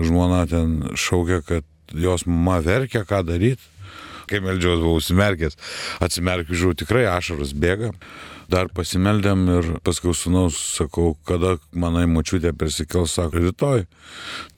žmona 0.00 0.44
ten 0.50 0.80
šaukia, 0.96 1.42
kad 1.44 1.64
jos 1.92 2.26
mama 2.26 2.60
verkia, 2.64 3.04
ką 3.04 3.24
daryti. 3.26 3.62
Kai 4.24 4.40
meldžiaus 4.40 4.80
buvau 4.80 4.96
užsimerkęs, 4.96 5.58
atsimerkiu, 6.00 6.56
žiūriu, 6.56 6.78
tikrai 6.80 7.04
ašaros 7.12 7.52
bėga. 7.60 7.90
Dar 8.48 8.68
pasimeldėm 8.72 9.44
ir 9.52 9.68
paskui 9.84 10.12
sunaus 10.16 10.56
sakau, 10.76 11.14
kada 11.28 11.54
manai 11.72 12.04
mačiutė 12.10 12.52
persikels, 12.56 13.14
sako, 13.16 13.40
rytoj. 13.46 13.84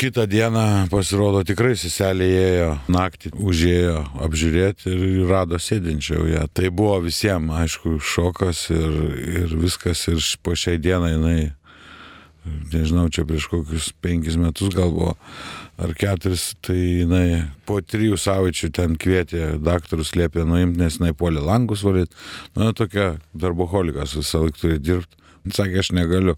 Kitą 0.01 0.27
dieną 0.31 0.87
pasirodo 0.90 1.44
tikrai 1.46 1.75
seselė 1.79 2.31
ėjo, 2.40 2.70
naktį 2.90 3.35
užėjo 3.38 4.01
apžiūrėti 4.27 4.90
ir 4.94 5.27
rado 5.31 5.61
sėdinčiau 5.62 6.27
ją. 6.31 6.46
Tai 6.51 6.72
buvo 6.75 6.99
visiems, 7.07 7.55
aišku, 7.62 7.99
šokas 8.03 8.66
ir, 8.75 8.99
ir 9.44 9.57
viskas 9.59 10.07
ir 10.11 10.22
po 10.42 10.55
šiai 10.59 10.83
dienai 10.83 11.14
jinai 11.14 11.38
nežinau, 12.73 13.09
čia 13.13 13.27
prieš 13.29 13.49
kokius 13.53 13.91
penkis 14.03 14.39
metus 14.41 14.75
gal 14.77 14.93
buvo, 14.95 15.15
ar 15.81 15.93
keturis, 15.99 16.55
tai 16.65 16.79
jinai 16.79 17.27
po 17.69 17.81
trijų 17.83 18.19
savaičių 18.21 18.73
ten 18.77 18.97
kvietė, 19.01 19.57
daktarus 19.63 20.15
liepė 20.17 20.47
nuimti, 20.49 20.81
nes 20.81 20.99
jinai 21.01 21.13
polė 21.17 21.45
langus 21.45 21.85
valyti. 21.87 22.17
Nu, 22.57 22.73
tokia 22.77 23.17
darboholikas 23.37 24.17
visą 24.19 24.45
laiką 24.47 24.63
turi 24.63 24.81
dirbti. 24.83 25.23
Sakė, 25.47 25.79
aš 25.79 25.93
negaliu. 25.95 26.35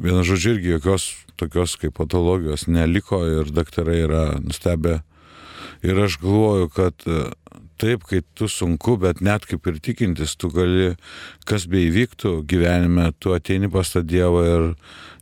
Vienu 0.00 0.22
žodžiu, 0.24 0.54
irgi 0.54 0.70
jokios 0.78 1.10
tokios 1.36 1.74
kaip 1.76 1.96
patologijos 1.98 2.68
neliko 2.70 3.20
ir 3.28 3.50
daktarai 3.52 3.98
yra 4.06 4.22
nustebę. 4.40 5.02
Ir 5.84 5.98
aš 6.00 6.16
galvoju, 6.22 6.70
kad 6.72 7.04
taip, 7.80 8.06
kai 8.08 8.22
tu 8.38 8.48
sunku, 8.50 8.96
bet 9.02 9.20
net 9.24 9.46
kaip 9.48 9.66
ir 9.70 9.80
tikintis, 9.82 10.36
tu 10.40 10.50
gali, 10.54 10.94
kas 11.48 11.66
beivyktų 11.70 12.40
gyvenime, 12.50 13.10
tu 13.18 13.34
ateini 13.36 13.70
pas 13.72 13.90
tą 13.92 14.04
Dievą 14.06 14.44
ir, 14.48 14.66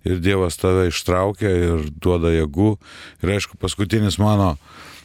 ir 0.09 0.23
Dievas 0.23 0.59
tave 0.61 0.89
ištraukia 0.91 1.51
ir 1.51 1.91
duoda 2.03 2.33
jėgų. 2.35 2.77
Ir 3.23 3.37
aišku, 3.37 3.59
paskutinis 3.63 4.21
mano, 4.23 4.57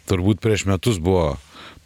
turbūt 0.10 0.42
prieš 0.44 0.68
metus 0.70 1.02
buvo 1.04 1.36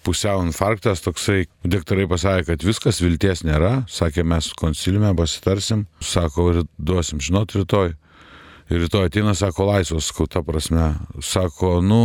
pusiau 0.06 0.42
infarktas, 0.46 1.04
toksai, 1.06 1.46
daktarai 1.62 2.08
pasakė, 2.10 2.46
kad 2.52 2.64
viskas, 2.66 3.02
vilties 3.04 3.44
nėra, 3.46 3.84
sakė, 3.92 4.26
mes 4.28 4.50
konsiliume 4.58 5.14
pasitarsim, 5.18 5.86
sako, 6.02 6.48
ir 6.54 6.64
duosim 6.78 7.22
žinot 7.22 7.54
rytoj. 7.58 7.94
Ir 8.72 8.86
rytoj 8.86 9.10
ateina, 9.10 9.36
sako, 9.38 9.68
laisvas, 9.70 10.08
skau, 10.10 10.30
ta 10.32 10.42
prasme, 10.48 10.94
sako, 11.22 11.80
nu, 11.86 12.02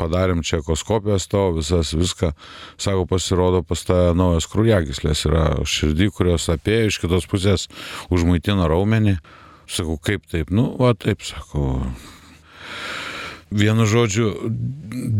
padarėm 0.00 0.42
čia 0.46 0.60
ekoskopijas 0.62 1.28
tavo, 1.30 1.58
visas 1.58 1.92
viską, 1.96 2.32
sako, 2.80 3.06
pasirodo 3.10 3.62
pas 3.66 3.84
tą 3.86 4.00
naujas 4.16 4.48
krūjagislės 4.50 5.24
yra 5.28 5.46
širdį, 5.68 6.10
kurios 6.16 6.48
apėjo 6.52 6.90
iš 6.90 7.00
kitos 7.04 7.28
pusės 7.30 7.68
užmaitina 8.14 8.68
raumenį. 8.70 9.18
Sakau, 9.70 9.96
kaip 9.96 10.26
taip? 10.28 10.52
Nu, 10.52 10.74
va 10.80 10.92
taip, 10.98 11.24
sakau. 11.24 11.80
Vienu 13.54 13.86
žodžiu, 13.86 14.32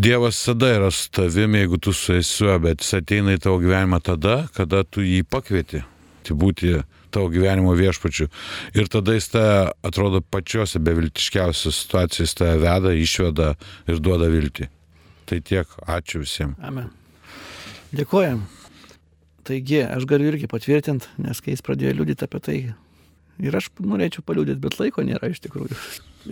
Dievas 0.05 0.37
visada 0.41 0.73
yra 0.75 0.91
su 0.91 1.07
tavimi, 1.15 1.63
jeigu 1.63 1.79
tu 1.79 1.93
su 1.95 2.17
esu, 2.19 2.51
bet 2.61 2.83
jis 2.83 2.97
ateina 2.99 3.37
į 3.37 3.41
tavo 3.45 3.61
gyvenimą 3.63 4.01
tada, 4.05 4.45
kada 4.57 4.83
tu 4.85 5.05
jį 5.07 5.23
pakvieti. 5.31 5.85
Tai 6.25 6.37
būti 6.41 6.75
tavo 7.15 7.31
gyvenimo 7.33 7.75
viešpačiu. 7.79 8.29
Ir 8.77 8.91
tada 8.93 9.15
jis 9.17 9.31
tą, 9.33 9.45
atrodo, 9.87 10.21
pačiose 10.23 10.83
beviltiškiausiose 10.83 11.75
situacijose 11.79 12.41
tą 12.41 12.51
veda, 12.63 12.95
išveda 12.95 13.55
ir 13.91 14.03
duoda 14.03 14.29
viltį. 14.33 14.69
Tai 15.31 15.41
tiek, 15.41 15.79
ačiū 15.89 16.25
visiems. 16.25 16.59
Amen. 16.61 16.91
Dėkojam. 17.95 18.45
Taigi, 19.45 19.83
aš 19.85 20.07
galiu 20.09 20.31
irgi 20.31 20.49
patvirtinti, 20.49 21.11
nes 21.21 21.41
kai 21.45 21.53
jis 21.53 21.63
pradėjo 21.65 21.99
liūdėti 21.99 22.27
apie 22.27 22.41
tai, 22.45 22.59
ir 23.43 23.57
aš 23.59 23.69
norėčiau 23.83 24.25
paliūdėti, 24.27 24.63
bet 24.63 24.79
laiko 24.81 25.05
nėra 25.05 25.31
iš 25.33 25.43
tikrųjų. 25.45 25.77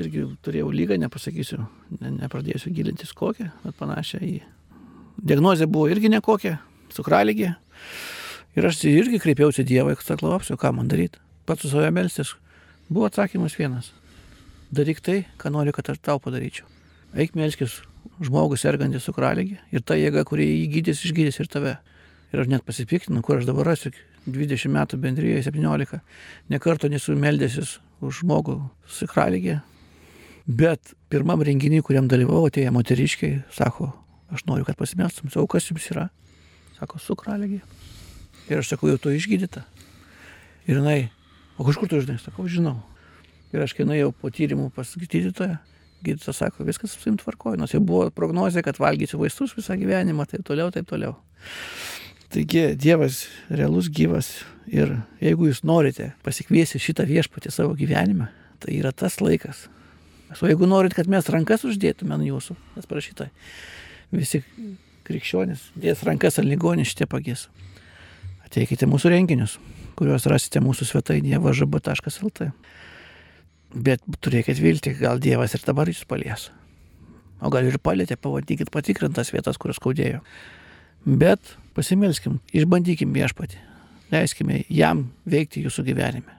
Irgi 0.00 0.24
turėjau 0.44 0.70
lygą, 0.72 0.96
nepasakysiu, 1.02 1.60
ne, 1.98 2.14
nepradėsiu 2.22 2.72
gilintis 2.72 3.12
kokią, 3.16 3.50
bet 3.64 3.76
panašią 3.76 4.22
į... 4.24 4.32
Diagnozė 5.22 5.68
buvo 5.68 5.90
irgi 5.92 6.08
nekokia, 6.08 6.56
cukralygė. 6.94 7.52
Ir 8.52 8.66
aš 8.68 8.82
irgi 8.84 9.20
kreipiausi 9.22 9.64
Dievą, 9.64 9.94
kad 9.96 10.12
saklausiu, 10.12 10.58
ką 10.60 10.74
man 10.76 10.90
daryti. 10.90 11.20
Pats 11.48 11.64
su 11.64 11.70
savimi 11.72 12.02
melstis. 12.02 12.34
Buvo 12.92 13.08
atsakymas 13.08 13.56
vienas. 13.56 13.92
Daryk 14.72 15.00
tai, 15.04 15.22
ką 15.40 15.52
nori, 15.54 15.72
kad 15.72 15.88
aš 15.88 16.02
tau 16.04 16.20
padaryčiau. 16.20 16.68
Eik 17.16 17.34
melskis 17.36 17.80
žmogus 18.24 18.62
sergantis 18.64 19.06
cukralygį 19.08 19.58
ir 19.72 19.84
ta 19.84 19.96
jėga, 19.96 20.24
kuri 20.28 20.46
jį 20.48 20.68
gydys, 20.76 21.02
išgydys 21.06 21.40
ir 21.40 21.50
tave. 21.52 21.74
Ir 22.32 22.40
aš 22.40 22.48
net 22.48 22.64
pasipiktinu, 22.64 23.20
kur 23.24 23.40
aš 23.40 23.48
dabar 23.48 23.68
rasiu 23.72 23.92
20 24.24 24.72
metų 24.72 24.98
bendryje, 25.00 25.42
17. 25.48 26.00
Nekarto 26.52 26.88
nesu 26.88 27.16
meldęsis 27.18 27.78
už 28.00 28.22
žmogų 28.22 28.56
cukralygį. 28.98 29.58
Bet 30.46 30.94
pirmam 31.12 31.44
renginiui, 31.44 31.84
kuriam 31.86 32.08
dalyvau, 32.10 32.46
atėjo 32.48 32.72
moteriškiai, 32.74 33.42
sako, 33.54 33.92
aš 34.32 34.46
noriu, 34.48 34.64
kad 34.68 34.80
pasimelstum. 34.80 35.30
Sakau, 35.30 35.48
kas 35.54 35.68
jums 35.70 35.88
yra? 35.92 36.08
Sako, 36.78 37.00
cukralygį. 37.04 37.60
Ir 38.50 38.62
aš 38.62 38.72
sakau, 38.72 38.90
jau 38.90 38.98
tu 39.00 39.12
išgydyta. 39.14 39.64
Ir 40.66 40.78
jinai, 40.78 41.10
o 41.58 41.66
kažkur 41.66 41.90
tu 41.90 42.00
žinai, 42.02 42.18
sakau, 42.22 42.46
žinau. 42.50 42.78
Ir 43.52 43.62
aš 43.64 43.74
kai 43.76 43.86
nuėjau 43.86 44.12
po 44.16 44.30
tyrimų 44.32 44.70
pas 44.74 44.88
gydytoją, 44.98 45.58
gydytojas 46.02 46.40
sako, 46.40 46.66
viskas 46.66 46.94
su 46.96 47.10
jums 47.10 47.22
tvarkoja, 47.22 47.60
nors 47.60 47.74
jau 47.74 47.82
buvo 47.84 48.08
prognozija, 48.14 48.64
kad 48.64 48.80
valgysiu 48.80 49.20
vaistus 49.20 49.54
visą 49.56 49.76
gyvenimą, 49.78 50.26
taip 50.30 50.46
toliau, 50.48 50.72
taip 50.74 50.88
toliau. 50.90 51.18
Taigi 52.32 52.70
Dievas 52.80 53.26
realus 53.52 53.90
gyvas 53.92 54.30
ir 54.72 54.94
jeigu 55.20 55.50
jūs 55.50 55.60
norite 55.68 56.14
pasikviesti 56.24 56.80
šitą 56.80 57.04
viešpatį 57.10 57.52
savo 57.52 57.76
gyvenimą, 57.76 58.30
tai 58.62 58.78
yra 58.78 58.94
tas 58.96 59.18
laikas. 59.20 59.66
O 60.40 60.48
jeigu 60.48 60.64
norit, 60.64 60.94
kad 60.96 61.10
mes 61.12 61.28
rankas 61.28 61.66
uždėtume 61.68 62.16
ant 62.16 62.24
jūsų, 62.24 62.56
nes 62.78 62.88
parašyta, 62.88 63.28
visi 64.16 64.40
krikščionis 65.04 65.68
dės 65.76 66.06
rankas 66.08 66.40
ant 66.40 66.48
ligonį 66.48 66.86
šitie 66.88 67.08
pagės. 67.10 67.50
Ateikite 68.52 68.84
mūsų 68.84 69.08
renginius, 69.14 69.54
kuriuos 69.96 70.26
rasite 70.28 70.60
mūsų 70.60 70.84
svetainėje 70.84 71.38
važab.lt. 71.40 72.50
Bet 73.72 74.02
turėkit 74.20 74.58
viltį, 74.60 74.92
gal 74.98 75.22
Dievas 75.24 75.54
ir 75.56 75.62
dabar 75.64 75.88
jūs 75.88 76.02
palies. 76.04 76.50
O 77.40 77.48
gal 77.48 77.64
ir 77.64 77.78
palėtė, 77.80 78.18
pavadykit 78.20 78.68
patikrintas 78.68 79.32
vietas, 79.32 79.56
kurios 79.56 79.80
skaudėjo. 79.80 80.20
Bet 81.06 81.54
pasimelskim, 81.72 82.42
išbandykim 82.52 83.16
viešpatį. 83.16 83.56
Leiskime 84.12 84.60
jam 84.68 85.06
veikti 85.24 85.64
jūsų 85.64 85.86
gyvenime. 85.88 86.36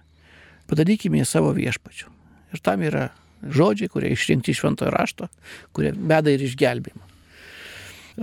Padarykime 0.70 1.18
jį 1.18 1.26
savo 1.26 1.50
viešpačiu. 1.58 2.14
Ir 2.54 2.62
tam 2.62 2.86
yra 2.86 3.08
žodžiai, 3.42 3.90
kurie 3.90 4.14
išrinkti 4.14 4.54
iš 4.54 4.62
šventojo 4.62 4.94
rašto, 4.94 5.32
kurie 5.74 5.96
veda 5.98 6.30
ir 6.30 6.46
išgelbėjimą. 6.46 7.10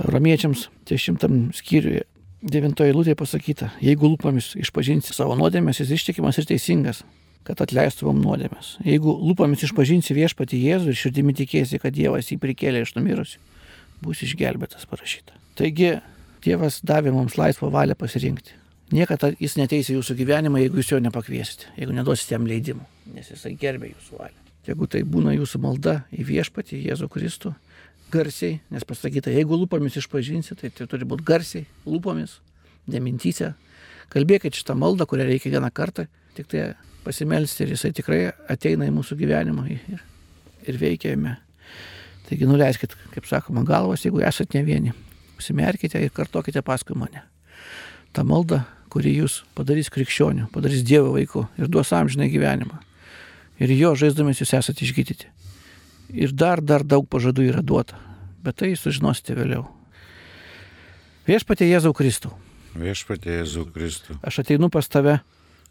Romiečiams 0.06 0.68
10 0.86 1.50
skyriuje 1.58 2.06
9 2.40 2.80
eilutėje 2.86 3.18
pasakyta, 3.20 3.68
jeigu 3.84 4.08
lūpomis 4.08 4.54
išpažinsi 4.62 5.12
savo 5.12 5.34
nuodėmės, 5.36 5.82
jis 5.82 5.90
ištikimas 5.98 6.38
ir 6.40 6.46
teisingas, 6.48 7.02
kad 7.44 7.60
atleistumėm 7.60 8.22
nuodėmės. 8.24 8.78
Jeigu 8.86 9.12
lūpomis 9.12 9.66
išpažinsi 9.66 10.16
viešpati 10.16 10.60
Jėzų 10.60 10.94
ir 10.94 11.00
širdimi 11.02 11.36
tikėsi, 11.36 11.80
kad 11.82 11.92
Dievas 11.96 12.32
jį 12.32 12.38
prikėlė 12.40 12.86
iš 12.86 12.94
numirusių, 12.96 13.42
bus 14.00 14.24
išgelbėtas 14.24 14.88
parašyta. 14.88 15.36
Taigi 15.60 15.98
Dievas 16.40 16.80
davė 16.80 17.12
mums 17.12 17.36
laisvą 17.36 17.68
valią 17.74 17.98
pasirinkti. 18.00 18.56
Niekada 18.96 19.34
jis 19.36 19.58
neteis 19.60 19.90
į 19.92 19.98
jūsų 19.98 20.16
gyvenimą, 20.22 20.64
jeigu 20.64 20.80
jūs 20.80 20.94
jo 20.94 20.98
nepakviesite, 21.04 21.68
jeigu 21.76 21.92
neduosite 21.94 22.34
jam 22.34 22.48
leidimų, 22.48 22.86
nes 23.14 23.28
jisai 23.30 23.52
gerbė 23.60 23.92
jūsų 23.92 24.16
valią. 24.16 24.38
Jeigu 24.66 24.88
tai 24.90 25.04
būna 25.04 25.36
jūsų 25.36 25.60
malda 25.60 26.00
į 26.10 26.24
viešpatį 26.32 26.80
Jėzų 26.88 27.08
Kristų, 27.12 27.52
garsiai, 28.12 28.60
nes 28.72 28.86
pasakyta, 28.86 29.32
jeigu 29.34 29.58
lūpomis 29.58 29.98
išpažinsi, 30.00 30.56
tai 30.58 30.70
tai 30.74 30.86
turi 30.90 31.08
būti 31.08 31.26
garsiai, 31.26 31.66
lūpomis, 31.86 32.38
nemintyse. 32.90 33.52
Kalbėkit 34.10 34.58
šitą 34.58 34.74
maldą, 34.78 35.06
kurią 35.06 35.28
reikia 35.28 35.52
vieną 35.54 35.70
kartą, 35.74 36.06
tik 36.34 36.50
tai 36.50 36.72
pasimelsti 37.04 37.64
ir 37.64 37.74
jisai 37.76 37.92
tikrai 37.96 38.20
ateina 38.50 38.88
į 38.88 38.94
mūsų 38.96 39.16
gyvenimą 39.20 39.68
ir, 39.70 40.02
ir 40.66 40.80
veikia 40.80 41.14
jame. 41.14 41.36
Taigi 42.28 42.46
nuleiskit, 42.46 42.94
kaip 43.14 43.26
sakoma, 43.26 43.64
galvas, 43.66 44.04
jeigu 44.06 44.22
esate 44.26 44.58
ne 44.58 44.66
vieni. 44.66 44.92
Užsimerkite 45.40 46.02
ir 46.02 46.12
kartokite 46.14 46.62
paskui 46.62 46.98
mane. 46.98 47.24
Ta 48.14 48.22
malda, 48.26 48.64
kuri 48.92 49.14
jūs 49.16 49.40
padarys 49.56 49.90
krikščionių, 49.94 50.50
padarys 50.54 50.84
Dievo 50.86 51.14
vaikų 51.14 51.46
ir 51.58 51.70
duos 51.70 51.92
amžinai 51.96 52.30
gyvenimą. 52.30 52.82
Ir 53.60 53.72
jo 53.76 53.94
žaizdomis 53.98 54.40
jūs 54.42 54.54
esate 54.58 54.84
išgydyti. 54.86 55.30
Ir 56.12 56.32
dar, 56.34 56.62
dar 56.62 56.84
daug 56.84 57.06
pažadų 57.08 57.48
yra 57.52 57.62
duota. 57.62 57.98
Bet 58.42 58.60
tai 58.62 58.72
sužinosite 58.78 59.36
vėliau. 59.36 59.66
Viešpatie 61.28 61.68
Jėzau 61.68 61.92
Kristau. 61.94 62.32
Viešpatie 62.74 63.40
Jėzų 63.40 63.66
Kristų, 63.74 64.16
Aš 64.22 64.44
ateinu 64.44 64.70
pas 64.70 64.86
tave, 64.86 65.18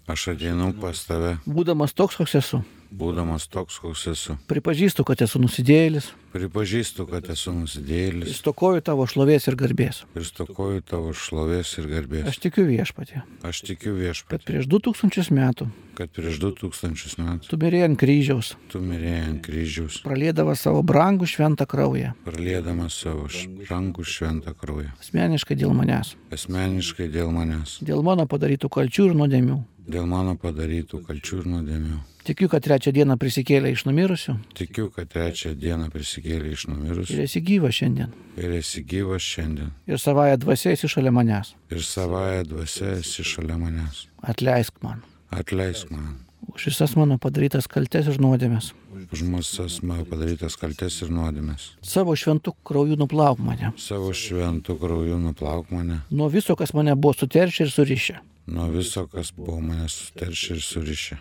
aš 0.08 0.26
ateinu 0.34 0.74
pas 0.76 1.00
tave, 1.08 1.38
būdamas 1.48 1.96
toks, 1.96 2.18
koks 2.20 2.36
esu. 2.36 2.60
Būdamas 2.92 3.48
toks, 3.52 3.80
koks 3.82 4.08
esu. 4.14 4.38
Pripažįstu, 4.50 5.06
kad 5.08 5.22
esu 5.26 5.42
nusidėjėlis, 5.44 6.12
Pripažįstu, 6.30 7.08
kad 7.10 7.26
esu 7.34 7.50
nusidėjėlis 7.58 8.36
stokoju 8.38 8.84
tavo 8.86 9.08
šlovės 9.10 9.48
ir 9.50 9.56
garbės. 9.58 10.04
ir 10.14 10.26
stokoju 10.28 10.84
tavo 10.86 11.14
šlovės 11.14 11.72
ir 11.82 11.88
garbės. 11.90 12.28
Aš 12.30 12.38
tikiu 12.44 12.68
viešpatį, 12.70 13.24
Aš 13.50 13.62
tikiu 13.66 13.96
kad 13.96 14.02
viešpat, 14.04 14.46
prieš 14.46 14.68
2000 14.70 15.32
metų 15.34 15.70
kad 16.00 16.12
prieš 16.16 16.38
2000 16.40 17.18
metų 17.20 17.50
tu 17.50 17.58
mirėjai 17.60 17.88
ant 17.90 18.00
kryžiaus, 18.00 18.54
tu 18.72 18.80
mirėjai 18.80 19.24
ant 19.26 19.42
kryžiaus, 19.44 19.98
pralėdavas 20.06 20.62
savo 20.64 20.84
brangų 20.86 21.28
šventą 21.28 21.66
kraują, 21.68 22.14
pralėdamas 22.24 23.02
savo 23.04 23.26
rankų 23.68 24.06
šventą 24.06 24.54
kraują. 24.54 24.94
asmeniškai 25.02 25.58
dėl 25.60 25.74
manęs, 25.74 26.14
Asmeniškai 26.32 27.10
dėl 27.12 27.34
manęs, 27.36 27.80
dėl 27.82 28.06
mano 28.06 28.30
padarytų 28.30 28.70
kalčių 28.70 29.10
ir 29.10 29.18
nuodėmių. 29.20 29.60
Dėl 29.92 30.06
mano 30.10 30.36
padarytų 30.40 31.02
kalčių 31.08 31.42
ir 31.42 31.50
nuodėmių. 31.54 32.00
Tikiu, 32.30 32.50
kad 32.52 32.62
trečią 32.66 32.94
dieną 32.94 33.16
prisikėlė 33.18 33.72
iš 33.74 33.86
numirusių 33.88 34.36
Tikiu, 34.60 34.90
kad 34.94 35.10
trečią 35.10 35.56
dieną 35.58 35.90
prisikėlė 35.94 36.54
iš 36.54 36.68
ir 36.68 36.74
numirusių 36.76 37.20
esi 37.26 37.42
gyvas 37.42 37.80
šiandien. 37.80 38.14
ir 38.38 38.56
esi 38.60 38.84
gyvas 38.84 39.26
šiandien. 39.26 39.72
Ir 39.90 39.98
savąją 40.00 40.38
dvasę 40.46 40.76
esi 40.78 40.88
šalia 40.88 41.12
manęs. 41.16 41.54
Ir 41.72 41.84
savoje 41.84 42.44
dvasia 42.44 42.96
esi 43.00 43.24
šalia 43.24 43.58
manęs. 43.58 44.08
Atleisk 44.22 44.84
man 44.84 45.02
Atleisk 45.32 45.92
man 45.92 46.20
už 46.56 46.66
visas 46.66 46.96
mano 46.96 47.18
padarytas 47.18 47.68
kaltes 47.68 48.08
ir 48.10 48.18
nuodėmės. 48.20 48.74
už 49.14 49.22
mūsų 49.24 49.68
mano 49.86 50.06
padarytas 50.06 50.58
kaltes 50.58 51.02
ir 51.02 51.10
nuodėmes. 51.14 51.76
Savo 51.82 52.16
šventų 52.16 52.56
krauju 52.64 52.98
nuplauk 52.98 53.40
mane. 53.40 53.72
Savo 53.78 54.12
šventų 54.14 54.78
krauju 54.80 55.18
nuplauk 55.18 55.72
mane 55.72 56.02
Nuo 56.12 56.30
viso, 56.30 56.56
kas 56.56 56.74
mane 56.74 56.96
buvo 56.96 57.14
suteršę 57.14 57.64
ir 57.64 57.72
surišę. 57.72 58.20
Nuo 58.50 58.70
viso, 58.74 59.08
kas 59.08 59.32
buvo 59.36 59.60
mane 59.62 59.90
suteršę 59.90 60.56
ir 60.56 60.62
surišę. 60.62 61.18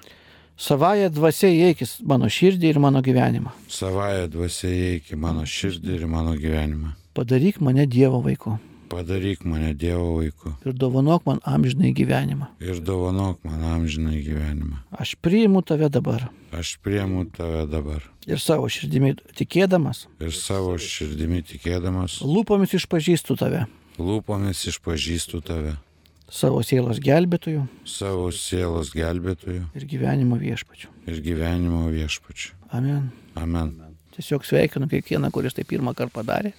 Savąją 0.58 1.10
dvasę 1.14 1.52
įeikis 1.54 2.00
mano 2.02 2.26
širdį 2.26 2.72
ir 2.72 2.78
mano 2.82 2.98
gyvenimą. 3.02 3.52
Savoje 3.70 4.24
dvasia 4.32 4.70
įeik 4.74 5.12
į 5.14 5.18
mano 5.22 5.44
širdį 5.46 6.00
ir 6.00 6.06
mano 6.10 6.32
gyvenimą. 6.34 6.96
Padaryk 7.14 7.60
mane 7.62 7.86
Dievo 7.86 8.18
vaiku 8.24 8.58
Padaryk 8.88 9.44
mane 9.44 9.74
Dievo 9.74 10.16
vaiku 10.16 10.54
ir 10.64 10.72
dovanok 10.72 11.26
man 11.26 11.40
amžinai 11.44 11.92
gyvenimą. 11.94 12.46
ir 12.60 12.80
dovanok 12.80 13.44
man 13.44 13.62
amžinai 13.62 14.22
gyvenimą. 14.24 14.82
Aš 14.90 15.14
priimu 15.14 15.62
tave 15.62 15.88
dabar 15.88 16.28
Aš 16.52 16.78
priemu 16.82 17.24
tave 17.36 17.66
dabar 17.66 18.02
ir 18.26 18.40
savo 18.40 18.68
širdimi 18.68 19.14
tikėdamas, 19.36 20.06
ir 20.20 20.32
savo 20.32 20.78
širdimi 20.78 21.42
tikėdamas, 21.44 22.20
lūpomis 22.24 22.74
išpažįstu 22.74 23.36
tave, 23.36 23.66
lūpomis 23.98 24.64
išpažįstu 24.72 25.40
tave, 25.44 25.76
savo 26.28 26.60
sielos 26.66 27.00
gelbėtojų 27.00 27.64
savo 27.88 28.28
sielos 28.34 28.92
gelbėtoju 28.96 29.64
ir 29.74 29.86
gyvenimo 29.88 30.38
viešpačiu. 30.40 30.90
ir 31.08 31.20
gyvenimo 31.24 31.86
viešpačiu. 31.92 32.54
Amen. 32.70 33.10
Amen. 33.34 33.72
Tiesiog 34.16 34.44
sveikinu 34.44 34.88
kiekvieną, 34.90 35.30
kuris 35.32 35.54
tai 35.54 35.64
pirmą 35.64 35.94
kartą 35.96 36.18
padarė, 36.18 36.52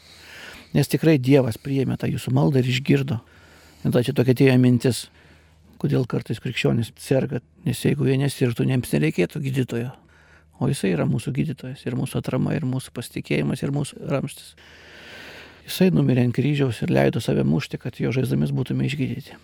nes 0.73 0.87
tikrai 0.89 1.17
Dievas 1.19 1.59
priėmė 1.61 1.99
tą 1.99 2.07
jūsų 2.09 2.33
maldą 2.33 2.63
ir 2.63 2.69
išgirdo. 2.71 3.19
Ir 3.83 3.91
tada 3.91 4.03
čia 4.07 4.15
tokia 4.15 4.33
atėjo 4.35 4.55
mintis, 4.59 5.01
kodėl 5.79 6.07
kartais 6.09 6.39
krikščionys 6.39 6.93
serga, 6.99 7.43
nes 7.67 7.83
jeigu 7.83 8.07
jie 8.07 8.17
nesirgtų, 8.19 8.65
jiems 8.67 8.95
nereikėtų 8.95 9.43
gydytojo. 9.43 9.91
O 10.59 10.67
jisai 10.67 10.93
yra 10.95 11.05
mūsų 11.07 11.31
gydytojas 11.35 11.85
ir 11.85 11.95
mūsų 11.99 12.19
atrama, 12.19 12.55
ir 12.55 12.65
mūsų 12.67 12.91
pasitikėjimas, 12.95 13.63
ir 13.63 13.71
mūsų 13.75 14.01
ramstis. 14.11 14.55
Jisai 15.67 15.91
numirė 15.93 16.25
ant 16.25 16.35
kryžiaus 16.35 16.81
ir 16.83 16.91
leido 16.91 17.21
save 17.23 17.45
mušti, 17.47 17.79
kad 17.79 17.99
jo 18.01 18.11
žaizdomis 18.15 18.51
būtume 18.55 18.87
išgydyti. 18.87 19.37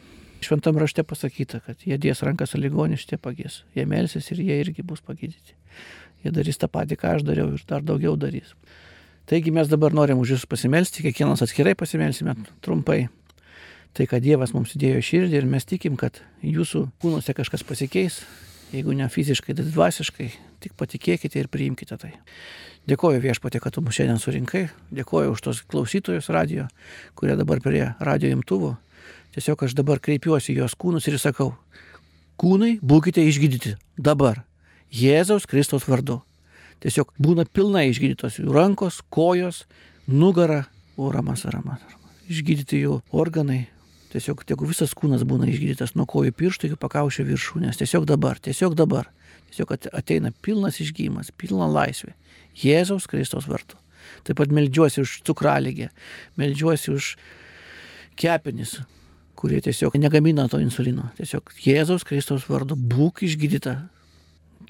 Šventam 0.46 0.78
rašte 0.78 1.02
pasakyta, 1.08 1.60
kad 1.66 1.82
jie 1.82 1.98
dės 1.98 2.22
rankas 2.26 2.54
ligonį, 2.54 3.00
šitie 3.02 3.18
pagės. 3.18 3.64
Jie 3.74 3.88
melsis 3.90 4.30
ir 4.30 4.44
jie 4.46 4.60
irgi 4.62 4.86
bus 4.86 5.02
pagydyti. 5.02 5.56
Jie 6.22 6.34
darys 6.34 6.60
tą 6.62 6.70
patį, 6.70 7.00
ką 7.02 7.16
aš 7.18 7.26
dariau 7.26 7.50
ir 7.56 7.64
dar 7.66 7.82
daugiau 7.86 8.14
darys. 8.20 8.54
Taigi 9.26 9.50
mes 9.50 9.70
dabar 9.72 9.96
norim 9.98 10.20
už 10.22 10.36
jūs 10.36 10.44
pasimelsti, 10.46 11.02
kiekvienas 11.02 11.42
atskirai 11.42 11.74
pasimelsime 11.78 12.36
trumpai. 12.62 13.08
Tai, 13.96 14.06
kad 14.12 14.22
Dievas 14.22 14.54
mums 14.54 14.76
įdėjo 14.76 15.02
širdį 15.08 15.40
ir 15.40 15.50
mes 15.50 15.66
tikim, 15.66 15.96
kad 15.98 16.20
jūsų 16.46 16.84
kūnuose 17.02 17.34
kažkas 17.34 17.66
pasikeis, 17.66 18.20
jeigu 18.76 18.94
ne 18.94 19.08
fiziškai, 19.10 19.56
tai 19.58 19.66
dvasiškai, 19.66 20.30
tik 20.62 20.76
patikėkite 20.78 21.42
ir 21.42 21.50
priimkite 21.50 21.98
tai. 21.98 22.12
Dėkoju 22.86 23.24
viešpatė, 23.24 23.64
kad 23.64 23.74
tu 23.74 23.82
mus 23.82 23.98
šiandien 23.98 24.22
surinkai, 24.22 24.68
dėkoju 24.94 25.34
už 25.34 25.42
tos 25.42 25.64
klausytojus 25.66 26.30
radio, 26.30 26.68
kurie 27.18 27.34
dabar 27.40 27.64
prie 27.66 27.88
radio 27.98 28.30
imtuvų. 28.36 28.76
Tiesiog 29.36 29.66
aš 29.68 29.76
dabar 29.76 30.00
kreipiuosi 30.00 30.56
jos 30.56 30.78
kūnus 30.80 31.10
ir 31.12 31.20
sakau, 31.20 31.52
kūnai, 32.40 32.78
būkite 32.80 33.24
išgydyti 33.28 33.76
dabar, 34.00 34.46
Jėzaus 34.96 35.48
Kristaus 35.50 35.88
vardu. 35.90 36.22
Tiesiog 36.84 37.12
būna 37.20 37.44
pilnai 37.50 37.90
išgydytos 37.90 38.40
jų 38.40 38.54
rankos, 38.56 39.02
kojos, 39.12 39.66
nugara, 40.08 40.66
o 40.96 41.10
ramas, 41.12 41.44
ramas, 41.50 41.82
ramas. 41.84 42.14
Išgydyti 42.32 42.80
jų 42.84 43.00
organai. 43.12 43.66
Tiesiog 44.14 44.46
tegu 44.48 44.68
visas 44.70 44.94
kūnas 44.96 45.26
būna 45.28 45.50
išgydytas 45.52 45.96
nuo 46.00 46.06
kojų 46.08 46.32
pirštų 46.40 46.70
iki 46.70 46.80
pakaušio 46.80 47.26
viršūnės. 47.28 47.82
Tiesiog 47.82 48.06
dabar, 48.08 48.40
tiesiog 48.40 48.78
dabar. 48.80 49.10
Tiesiog 49.50 49.74
at- 49.76 49.90
ateina 49.92 50.32
pilnas 50.46 50.80
išgymas, 50.80 51.34
pilna 51.36 51.68
laisvė. 51.68 52.14
Jėzaus 52.56 53.10
Kristaus 53.12 53.50
vardu. 53.52 53.76
Taip 54.24 54.38
pat 54.40 54.54
melžiuosi 54.54 55.02
už 55.04 55.20
cukraligę, 55.28 55.90
melžiuosi 56.38 56.94
už 56.94 57.16
kepenis, 58.16 58.78
kurie 59.38 59.62
tiesiog 59.64 59.98
negamina 60.00 60.48
to 60.52 60.60
insulino. 60.64 61.10
Tiesiog 61.20 61.54
Jėzaus 61.64 62.06
Kristaus 62.08 62.48
vardu 62.50 62.78
būk 62.80 63.24
išgydyta 63.28 63.78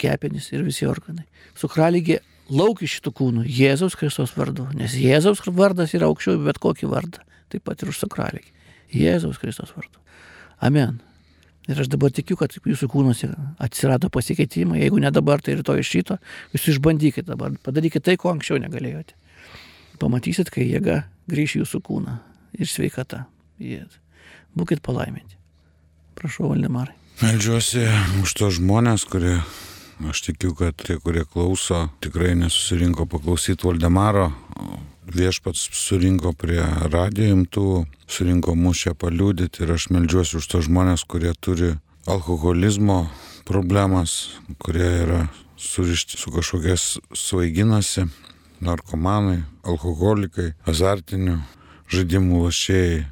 kepenys 0.00 0.50
ir 0.52 0.64
visi 0.66 0.88
organai. 0.88 1.26
Cukraligė 1.58 2.20
lauk 2.52 2.82
iš 2.84 2.98
šitų 2.98 3.12
kūnų 3.20 3.46
Jėzaus 3.50 3.96
Kristaus 3.98 4.34
vardu, 4.36 4.68
nes 4.76 4.94
Jėzaus 4.98 5.42
vardas 5.46 5.94
yra 5.96 6.10
aukščiau 6.10 6.38
bet 6.44 6.60
kokį 6.62 6.90
vardą, 6.92 7.24
taip 7.52 7.64
pat 7.66 7.82
ir 7.82 7.90
už 7.92 8.04
cukraligį. 8.04 8.52
Jėzaus 8.94 9.40
Kristaus 9.42 9.72
vardu. 9.76 10.02
Amen. 10.62 11.00
Ir 11.66 11.80
aš 11.82 11.88
dabar 11.90 12.12
tikiu, 12.14 12.36
kad 12.38 12.54
jūsų 12.54 12.86
kūnuose 12.92 13.32
atsirado 13.62 14.06
pasikeitimai, 14.14 14.84
jeigu 14.84 15.00
ne 15.02 15.10
dabar, 15.10 15.42
tai 15.42 15.56
rytoj 15.58 15.82
iš 15.82 15.90
šito, 15.96 16.18
jūs 16.54 16.68
išbandykite 16.76 17.26
dabar, 17.26 17.56
padarykite 17.66 18.04
tai, 18.06 18.14
ko 18.20 18.30
anksčiau 18.30 18.60
negalėjote. 18.62 19.18
Pamatysit, 19.98 20.52
kai 20.54 20.68
jėga 20.68 21.02
grįš 21.32 21.56
į 21.56 21.64
jūsų 21.64 21.82
kūną 21.88 22.18
ir 22.60 22.70
sveikata. 22.70 23.24
Jėzus. 23.58 24.05
Būkit 24.56 24.80
palaiminti. 24.84 25.36
Prašau, 26.16 26.50
Valdemarai. 26.52 26.94
Meldžiuosi 27.20 27.84
už 28.22 28.32
tos 28.36 28.58
žmonės, 28.58 29.06
kurie, 29.08 29.38
aš 30.04 30.22
tikiu, 30.26 30.54
kad 30.56 30.76
tie, 30.80 30.98
kurie 31.00 31.24
klauso, 31.24 31.86
tikrai 32.04 32.34
nesusirinko 32.36 33.06
paklausyti 33.08 33.68
Valdemaro. 33.68 34.30
Viešpats 35.06 35.68
surinko 35.76 36.32
prie 36.36 36.60
radio 36.92 37.30
imtų, 37.36 37.86
surinko 38.10 38.56
mus 38.58 38.82
čia 38.84 38.92
paliūdyti 38.98 39.64
ir 39.64 39.72
aš 39.76 39.88
meldžiuosi 39.94 40.40
už 40.40 40.48
tos 40.50 40.66
žmonės, 40.66 41.06
kurie 41.08 41.32
turi 41.40 41.76
alkoholizmo 42.10 43.06
problemas, 43.46 44.36
kurie 44.58 44.88
yra 45.06 45.20
surišti 45.56 46.18
su 46.18 46.32
kažkokias 46.34 46.98
svaiginasi, 47.14 48.06
narkomanai, 48.60 49.42
alkoholikai, 49.64 50.52
azartinių 50.68 51.38
žaidimų 51.92 52.46
lašėjai. 52.46 53.04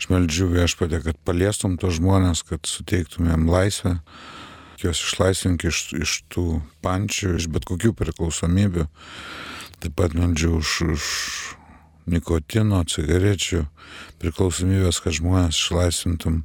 Aš 0.00 0.06
meldžiu 0.08 0.46
viešpatę, 0.48 1.02
kad 1.04 1.16
paliestum 1.28 1.74
tos 1.76 1.98
žmonės, 1.98 2.40
kad 2.48 2.64
suteiktumėm 2.64 3.42
laisvę, 3.52 3.98
juos 4.80 5.02
išlaisvink 5.04 5.66
iš, 5.68 5.80
iš 5.92 6.14
tų 6.32 6.44
pančių, 6.80 7.34
iš 7.36 7.50
bet 7.52 7.68
kokių 7.68 7.92
priklausomybių. 7.98 8.86
Taip 9.84 9.98
pat 10.00 10.16
meldžiu 10.16 10.54
už, 10.56 10.72
už 10.96 11.04
nikotino, 12.10 12.80
cigarečių 12.88 13.64
priklausomybės, 14.20 15.00
kad 15.02 15.16
žmonės 15.16 15.58
išlaisvintum. 15.58 16.42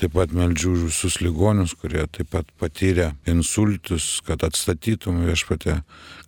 Taip 0.00 0.14
pat 0.16 0.32
meldžiu 0.36 0.74
už 0.76 0.86
visus 0.90 1.20
ligonius, 1.24 1.74
kurie 1.78 2.06
taip 2.12 2.30
pat 2.32 2.50
patyrė 2.60 3.12
insultus, 3.28 4.20
kad 4.26 4.44
atstatytum 4.46 5.24
viešpatę, 5.26 5.80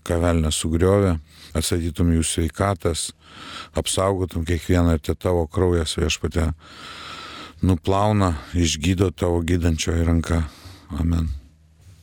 ką 0.04 0.20
velnė 0.22 0.52
sugriovė, 0.54 1.18
atstatytum 1.56 2.12
jų 2.16 2.24
sveikatas, 2.26 3.10
apsaugotum 3.78 4.46
kiekvieną 4.48 4.96
ir 4.96 5.04
te 5.04 5.14
tavo 5.14 5.46
kraujas 5.46 5.96
viešpatę 5.98 6.52
nuplauna, 7.62 8.36
išgydo 8.54 9.10
tavo 9.10 9.42
gydančioji 9.42 10.06
ranka. 10.06 10.44
Amen. 10.94 11.28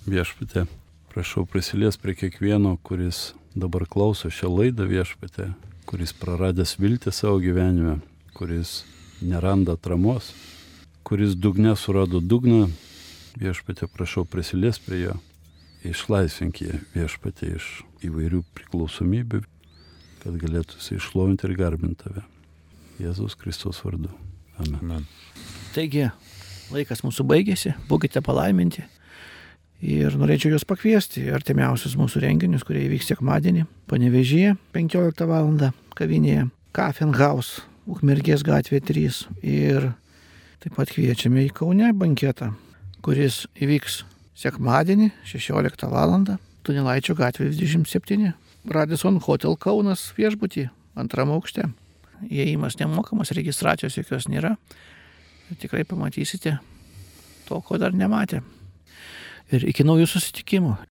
Viešpatė, 0.05 0.67
prašau 1.13 1.45
prisilies 1.49 1.97
prie 1.97 2.13
kiekvieno, 2.17 2.75
kuris 2.85 3.33
dabar 3.55 3.87
klauso 3.89 4.29
šią 4.29 4.51
laidą 4.51 4.85
viešpatė, 4.89 5.53
kuris 5.95 6.11
praradęs 6.11 6.73
viltį 6.75 7.11
savo 7.15 7.37
gyvenime, 7.39 7.93
kuris 8.35 8.81
neranda 9.23 9.77
atramos, 9.77 10.33
kuris 11.07 11.37
dugne 11.39 11.71
surado 11.79 12.19
dugną, 12.19 12.65
viešpatė, 13.39 13.87
prašau 13.87 14.25
prisilies 14.27 14.75
prie 14.83 15.05
jo, 15.05 15.13
išlaisvink 15.87 16.59
jį 16.65 16.81
viešpatė 16.97 17.53
iš 17.55 17.69
įvairių 18.09 18.41
priklausomybių, 18.57 19.39
kad 20.25 20.35
galėtų 20.41 20.81
jisai 20.81 20.97
išlovinti 20.99 21.47
ir 21.47 21.55
garbinti 21.61 22.01
tave. 22.03 22.25
Jėzus 22.99 23.39
Kristus 23.39 23.79
vardu. 23.85 24.11
Amen. 24.59 24.75
Amen. 24.81 25.07
Taigi, 25.77 26.09
laikas 26.75 27.05
mūsų 27.07 27.23
baigėsi, 27.31 27.71
būkite 27.87 28.19
palaiminti 28.19 28.83
Ir 29.83 30.15
norėčiau 30.15 30.53
juos 30.53 30.63
pakviesti 30.67 31.25
į 31.27 31.33
artimiausius 31.35 31.97
mūsų 31.99 32.21
renginius, 32.23 32.63
kurie 32.67 32.85
įvyks 32.87 33.11
sekmadienį, 33.11 33.65
panevežyje 33.91 34.55
15 34.73 35.27
val. 35.29 35.51
Kavinėje, 35.95 36.49
Kafenhaus, 36.75 37.61
Ukmergės 37.85 38.43
gatvė 38.45 38.81
3. 38.83 39.19
Ir 39.45 39.91
taip 40.63 40.75
pat 40.75 40.91
kviečiame 40.91 41.45
į 41.45 41.53
Kaune 41.55 41.91
banketą, 41.95 42.51
kuris 43.05 43.45
įvyks 43.61 44.01
sekmadienį 44.35 45.11
16 45.29 45.87
val. 45.93 46.17
Tunelaičio 46.65 47.15
gatvė 47.15 47.51
27. 47.53 48.33
Radison 48.73 49.19
Hotel 49.21 49.55
Kaunas 49.61 50.09
viešbutį 50.17 50.67
antram 50.97 51.31
aukšte. 51.35 51.69
Įėjimas 52.25 52.79
nemokamas, 52.79 53.31
registracijos 53.37 53.99
jokios 53.99 54.27
nėra. 54.31 54.55
Tikrai 55.61 55.85
pamatysite 55.85 56.57
to, 57.45 57.61
ko 57.61 57.77
dar 57.77 57.93
nematė. 57.93 58.41
Ir 59.53 59.67
iki 59.69 59.85
naujų 59.85 60.09
susitikimų. 60.09 60.75